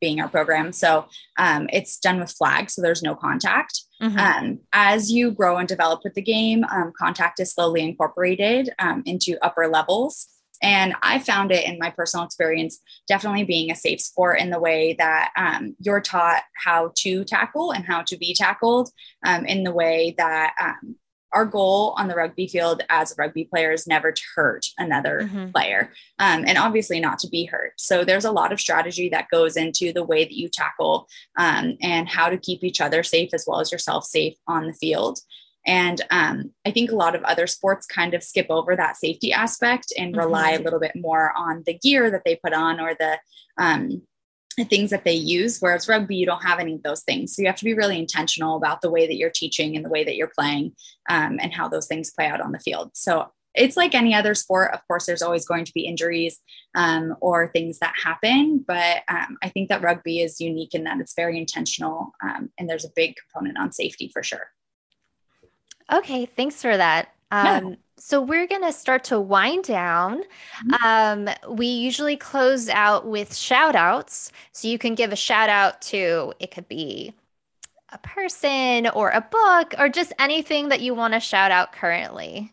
being 0.00 0.20
our 0.20 0.28
program. 0.28 0.72
So 0.72 1.06
um, 1.38 1.68
it's 1.72 1.98
done 1.98 2.20
with 2.20 2.30
flag, 2.30 2.70
so 2.70 2.82
there's 2.82 3.02
no 3.02 3.14
contact. 3.14 3.82
Mm-hmm. 4.02 4.18
Um, 4.18 4.58
as 4.72 5.10
you 5.10 5.30
grow 5.30 5.56
and 5.56 5.68
develop 5.68 6.00
with 6.04 6.14
the 6.14 6.22
game, 6.22 6.64
um, 6.64 6.92
contact 6.98 7.40
is 7.40 7.52
slowly 7.52 7.82
incorporated 7.82 8.70
um, 8.78 9.02
into 9.06 9.38
upper 9.42 9.66
levels. 9.66 10.28
And 10.62 10.94
I 11.02 11.18
found 11.18 11.52
it 11.52 11.66
in 11.66 11.78
my 11.78 11.90
personal 11.90 12.26
experience 12.26 12.80
definitely 13.08 13.44
being 13.44 13.70
a 13.70 13.76
safe 13.76 14.00
sport 14.00 14.40
in 14.40 14.50
the 14.50 14.60
way 14.60 14.94
that 14.98 15.32
um, 15.36 15.74
you're 15.80 16.00
taught 16.00 16.42
how 16.64 16.92
to 16.98 17.24
tackle 17.24 17.72
and 17.72 17.84
how 17.84 18.02
to 18.02 18.16
be 18.16 18.34
tackled 18.34 18.90
um, 19.24 19.44
in 19.46 19.64
the 19.64 19.72
way 19.72 20.14
that 20.18 20.54
um, 20.60 20.96
our 21.32 21.44
goal 21.44 21.94
on 21.96 22.08
the 22.08 22.14
rugby 22.14 22.46
field 22.48 22.82
as 22.88 23.12
a 23.12 23.14
rugby 23.16 23.44
player 23.44 23.72
is 23.72 23.86
never 23.86 24.10
to 24.10 24.22
hurt 24.34 24.66
another 24.78 25.22
mm-hmm. 25.22 25.50
player 25.50 25.92
um, 26.18 26.44
and 26.46 26.58
obviously 26.58 26.98
not 26.98 27.18
to 27.20 27.28
be 27.28 27.44
hurt. 27.44 27.72
So 27.76 28.04
there's 28.04 28.24
a 28.24 28.32
lot 28.32 28.52
of 28.52 28.60
strategy 28.60 29.08
that 29.10 29.30
goes 29.30 29.56
into 29.56 29.92
the 29.92 30.04
way 30.04 30.24
that 30.24 30.36
you 30.36 30.48
tackle 30.48 31.08
um, 31.38 31.76
and 31.80 32.08
how 32.08 32.28
to 32.28 32.36
keep 32.36 32.64
each 32.64 32.80
other 32.80 33.02
safe 33.02 33.30
as 33.32 33.44
well 33.46 33.60
as 33.60 33.70
yourself 33.70 34.04
safe 34.04 34.34
on 34.48 34.66
the 34.66 34.74
field. 34.74 35.20
And 35.66 36.00
um, 36.10 36.52
I 36.64 36.70
think 36.70 36.90
a 36.90 36.96
lot 36.96 37.14
of 37.14 37.22
other 37.24 37.46
sports 37.46 37.86
kind 37.86 38.14
of 38.14 38.22
skip 38.22 38.46
over 38.50 38.74
that 38.76 38.96
safety 38.96 39.32
aspect 39.32 39.92
and 39.96 40.12
mm-hmm. 40.12 40.20
rely 40.20 40.50
a 40.52 40.60
little 40.60 40.80
bit 40.80 40.96
more 40.96 41.32
on 41.36 41.62
the 41.66 41.74
gear 41.74 42.10
that 42.10 42.22
they 42.24 42.36
put 42.36 42.52
on 42.52 42.80
or 42.80 42.94
the, 42.94 43.18
um, 43.58 44.02
things 44.64 44.90
that 44.90 45.04
they 45.04 45.14
use. 45.14 45.58
Whereas 45.58 45.88
rugby, 45.88 46.16
you 46.16 46.26
don't 46.26 46.42
have 46.44 46.58
any 46.58 46.74
of 46.74 46.82
those 46.82 47.02
things. 47.02 47.34
So 47.34 47.42
you 47.42 47.48
have 47.48 47.56
to 47.56 47.64
be 47.64 47.74
really 47.74 47.98
intentional 47.98 48.56
about 48.56 48.80
the 48.80 48.90
way 48.90 49.06
that 49.06 49.16
you're 49.16 49.30
teaching 49.30 49.76
and 49.76 49.84
the 49.84 49.90
way 49.90 50.04
that 50.04 50.16
you're 50.16 50.32
playing 50.36 50.72
um, 51.08 51.38
and 51.40 51.52
how 51.52 51.68
those 51.68 51.86
things 51.86 52.10
play 52.10 52.26
out 52.26 52.40
on 52.40 52.52
the 52.52 52.58
field. 52.58 52.90
So 52.94 53.28
it's 53.54 53.76
like 53.76 53.94
any 53.94 54.14
other 54.14 54.34
sport. 54.34 54.72
Of 54.72 54.86
course, 54.86 55.06
there's 55.06 55.22
always 55.22 55.46
going 55.46 55.64
to 55.64 55.72
be 55.72 55.86
injuries 55.86 56.38
um, 56.74 57.16
or 57.20 57.48
things 57.48 57.78
that 57.80 57.94
happen, 58.02 58.64
but 58.66 58.98
um, 59.08 59.38
I 59.42 59.48
think 59.48 59.68
that 59.68 59.82
rugby 59.82 60.20
is 60.20 60.40
unique 60.40 60.74
in 60.74 60.84
that 60.84 61.00
it's 61.00 61.14
very 61.14 61.36
intentional 61.36 62.12
um, 62.22 62.50
and 62.58 62.68
there's 62.68 62.84
a 62.84 62.92
big 62.94 63.16
component 63.16 63.58
on 63.58 63.72
safety 63.72 64.10
for 64.12 64.22
sure. 64.22 64.48
Okay, 65.92 66.26
thanks 66.26 66.62
for 66.62 66.76
that. 66.76 67.12
Um, 67.30 67.68
yeah. 67.68 67.74
So 67.96 68.22
we're 68.22 68.46
going 68.46 68.62
to 68.62 68.72
start 68.72 69.04
to 69.04 69.20
wind 69.20 69.64
down. 69.64 70.22
Mm-hmm. 70.70 71.28
Um, 71.28 71.54
we 71.54 71.66
usually 71.66 72.16
close 72.16 72.68
out 72.68 73.06
with 73.06 73.36
shout 73.36 73.76
outs. 73.76 74.32
So 74.52 74.68
you 74.68 74.78
can 74.78 74.94
give 74.94 75.12
a 75.12 75.16
shout 75.16 75.50
out 75.50 75.82
to, 75.82 76.32
it 76.40 76.50
could 76.50 76.66
be 76.66 77.12
a 77.90 77.98
person 77.98 78.88
or 78.88 79.10
a 79.10 79.20
book 79.20 79.74
or 79.78 79.88
just 79.88 80.12
anything 80.18 80.70
that 80.70 80.80
you 80.80 80.94
want 80.94 81.12
to 81.14 81.20
shout 81.20 81.50
out 81.50 81.72
currently. 81.72 82.52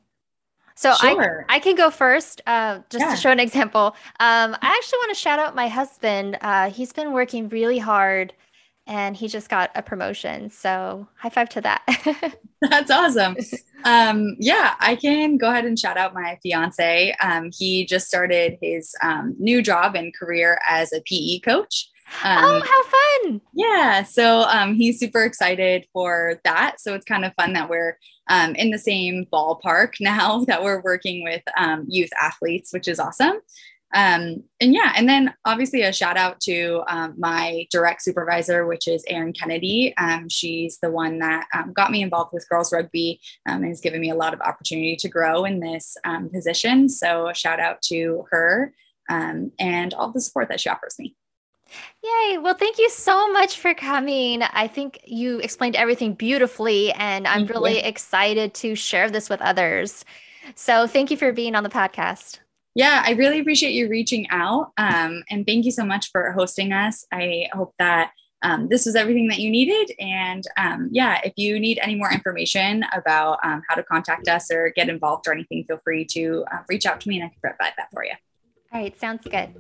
So 0.76 0.94
sure. 0.94 1.46
I, 1.50 1.56
I 1.56 1.60
can 1.60 1.76
go 1.76 1.90
first, 1.90 2.42
uh, 2.46 2.80
just 2.90 3.06
yeah. 3.06 3.12
to 3.12 3.18
show 3.18 3.32
an 3.32 3.40
example. 3.40 3.96
Um, 4.20 4.56
I 4.62 4.68
actually 4.68 4.98
want 4.98 5.16
to 5.16 5.20
shout 5.20 5.40
out 5.40 5.56
my 5.56 5.68
husband. 5.68 6.38
Uh, 6.42 6.70
he's 6.70 6.94
been 6.94 7.14
working 7.14 7.50
really 7.50 7.80
hard 7.80 8.34
and 8.88 9.16
he 9.16 9.28
just 9.28 9.50
got 9.50 9.70
a 9.76 9.82
promotion. 9.82 10.50
So 10.50 11.08
high 11.16 11.30
five 11.30 11.50
to 11.50 11.62
that. 11.62 12.36
That's 12.62 12.90
awesome. 12.90 13.36
Um, 13.84 14.36
yeah, 14.40 14.76
I 14.80 14.96
can 14.96 15.38
go 15.38 15.50
ahead 15.50 15.66
and 15.66 15.78
shout 15.78 15.98
out 15.98 16.14
my 16.14 16.40
fiance. 16.42 17.16
Um, 17.22 17.52
he 17.56 17.86
just 17.86 18.08
started 18.08 18.58
his 18.62 18.96
um, 19.04 19.36
new 19.38 19.62
job 19.62 19.96
and 19.96 20.16
career 20.16 20.60
as 20.68 20.92
a 20.94 21.02
PE 21.02 21.40
coach. 21.40 21.90
Um, 22.24 22.46
oh, 22.46 22.62
how 22.62 22.84
fun! 23.28 23.42
Yeah, 23.54 24.04
so 24.04 24.44
um, 24.44 24.76
he's 24.76 24.98
super 24.98 25.24
excited 25.24 25.86
for 25.92 26.40
that. 26.46 26.80
So 26.80 26.94
it's 26.96 27.04
kind 27.04 27.26
of 27.26 27.34
fun 27.36 27.52
that 27.54 27.70
we're 27.70 27.98
um, 28.30 28.56
in 28.56 28.72
the 28.72 28.80
same 28.80 29.26
ballpark 29.32 29.96
now 30.00 30.46
that 30.46 30.64
we're 30.64 30.82
working 30.82 31.24
with 31.24 31.44
youth 31.88 32.10
athletes, 32.20 32.72
which 32.72 32.88
is 32.88 33.00
awesome. 33.00 33.40
Um, 33.94 34.44
and 34.60 34.74
yeah, 34.74 34.94
and 34.96 35.08
then 35.08 35.34
obviously 35.46 35.82
a 35.82 35.94
shout 35.94 36.18
out 36.18 36.40
to 36.42 36.84
um, 36.88 37.16
my 37.18 37.68
direct 37.72 38.02
supervisor, 38.02 38.66
which 38.66 38.88
is 38.88 39.04
Erin 39.08 39.34
Kennedy. 39.34 39.94
Um, 39.98 40.28
she's 40.30 40.78
the 40.80 40.92
one 40.92 41.20
that 41.20 41.48
um, 41.54 41.74
got 41.74 41.92
me 41.92 42.02
involved 42.02 42.32
with 42.34 42.48
girls 42.50 42.74
rugby 42.74 43.20
um, 43.48 43.62
and 43.62 43.68
has 43.68 43.82
given 43.82 44.02
me 44.02 44.10
a 44.10 44.16
lot 44.16 44.34
of 44.34 44.42
opportunity 44.42 44.96
to 44.98 45.10
grow 45.10 45.46
in 45.46 45.60
this 45.60 45.96
um, 46.04 46.30
position. 46.30 46.90
So 46.90 47.30
a 47.30 47.34
shout 47.34 47.60
out 47.60 47.82
to 47.84 48.26
her 48.32 48.74
and 49.10 49.94
all 49.94 50.12
the 50.12 50.20
support 50.20 50.50
that 50.50 50.60
she 50.60 50.70
offers 50.70 50.96
me. 51.00 51.16
Yay. 52.04 52.38
Well, 52.38 52.54
thank 52.54 52.78
you 52.78 52.90
so 52.90 53.32
much 53.32 53.58
for 53.60 53.74
coming. 53.74 54.42
I 54.42 54.68
think 54.68 55.00
you 55.06 55.40
explained 55.40 55.76
everything 55.76 56.14
beautifully, 56.14 56.92
and 56.94 57.28
I'm 57.28 57.40
thank 57.40 57.50
really 57.50 57.76
you. 57.76 57.84
excited 57.84 58.54
to 58.56 58.76
share 58.76 59.10
this 59.10 59.30
with 59.30 59.42
others. 59.42 60.06
So, 60.56 60.88
thank 60.88 61.12
you 61.12 61.18
for 61.18 61.34
being 61.34 61.56
on 61.56 61.64
the 61.64 61.70
podcast. 61.70 62.40
Yeah, 62.78 63.02
I 63.04 63.14
really 63.14 63.40
appreciate 63.40 63.72
you 63.72 63.90
reaching 63.90 64.30
out. 64.30 64.72
Um, 64.78 65.24
and 65.32 65.48
thank 65.48 65.66
you 65.66 65.72
so 65.72 65.84
much 65.84 66.12
for 66.12 66.32
hosting 66.34 66.74
us. 66.74 67.08
I 67.12 67.48
hope 67.52 67.74
that 67.80 68.12
um, 68.44 68.68
this 68.70 68.86
was 68.86 68.96
everything 68.96 69.30
that 69.30 69.40
you 69.40 69.50
needed. 69.50 69.96
And 69.98 70.44
um, 70.58 70.88
yeah, 70.92 71.20
if 71.24 71.34
you 71.38 71.60
need 71.60 71.80
any 71.82 71.96
more 71.96 72.12
information 72.12 72.86
about 72.94 73.40
um, 73.44 73.64
how 73.68 73.74
to 73.74 73.82
contact 73.82 74.28
us 74.28 74.52
or 74.52 74.72
get 74.76 74.90
involved 74.90 75.28
or 75.28 75.34
anything, 75.34 75.64
feel 75.64 75.80
free 75.84 76.06
to 76.12 76.46
uh, 76.54 76.60
reach 76.70 76.86
out 76.86 77.02
to 77.02 77.10
me 77.10 77.16
and 77.16 77.26
I 77.26 77.30
can 77.30 77.40
provide 77.42 77.74
that 77.78 77.90
for 77.92 78.06
you. 78.06 78.14
All 78.72 78.80
right, 78.80 79.00
sounds 79.00 79.26
good. 79.28 79.56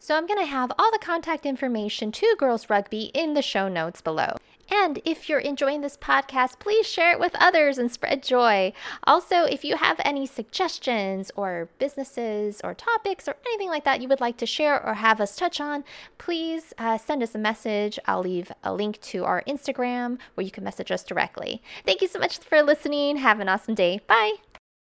So 0.00 0.16
I'm 0.16 0.26
going 0.26 0.40
to 0.40 0.46
have 0.46 0.72
all 0.76 0.90
the 0.90 0.98
contact 0.98 1.46
information 1.46 2.10
to 2.10 2.34
Girls 2.36 2.68
Rugby 2.68 3.12
in 3.14 3.34
the 3.34 3.42
show 3.42 3.68
notes 3.68 4.00
below. 4.00 4.38
And 4.70 5.00
if 5.04 5.28
you're 5.28 5.40
enjoying 5.40 5.80
this 5.80 5.96
podcast, 5.96 6.58
please 6.58 6.86
share 6.86 7.12
it 7.12 7.20
with 7.20 7.34
others 7.38 7.78
and 7.78 7.90
spread 7.90 8.22
joy. 8.22 8.72
Also, 9.04 9.44
if 9.44 9.64
you 9.64 9.76
have 9.76 10.00
any 10.04 10.26
suggestions 10.26 11.30
or 11.36 11.68
businesses 11.78 12.60
or 12.62 12.74
topics 12.74 13.26
or 13.28 13.36
anything 13.46 13.68
like 13.68 13.84
that 13.84 14.00
you 14.00 14.08
would 14.08 14.20
like 14.20 14.36
to 14.38 14.46
share 14.46 14.84
or 14.84 14.94
have 14.94 15.20
us 15.20 15.36
touch 15.36 15.60
on, 15.60 15.84
please 16.18 16.72
uh, 16.78 16.96
send 16.98 17.22
us 17.22 17.34
a 17.34 17.38
message. 17.38 17.98
I'll 18.06 18.22
leave 18.22 18.52
a 18.62 18.72
link 18.72 19.00
to 19.02 19.24
our 19.24 19.42
Instagram 19.48 20.18
where 20.34 20.44
you 20.44 20.50
can 20.50 20.64
message 20.64 20.90
us 20.90 21.02
directly. 21.02 21.62
Thank 21.84 22.00
you 22.00 22.08
so 22.08 22.18
much 22.18 22.38
for 22.38 22.62
listening. 22.62 23.16
Have 23.16 23.40
an 23.40 23.48
awesome 23.48 23.74
day. 23.74 24.00
Bye. 24.06 24.49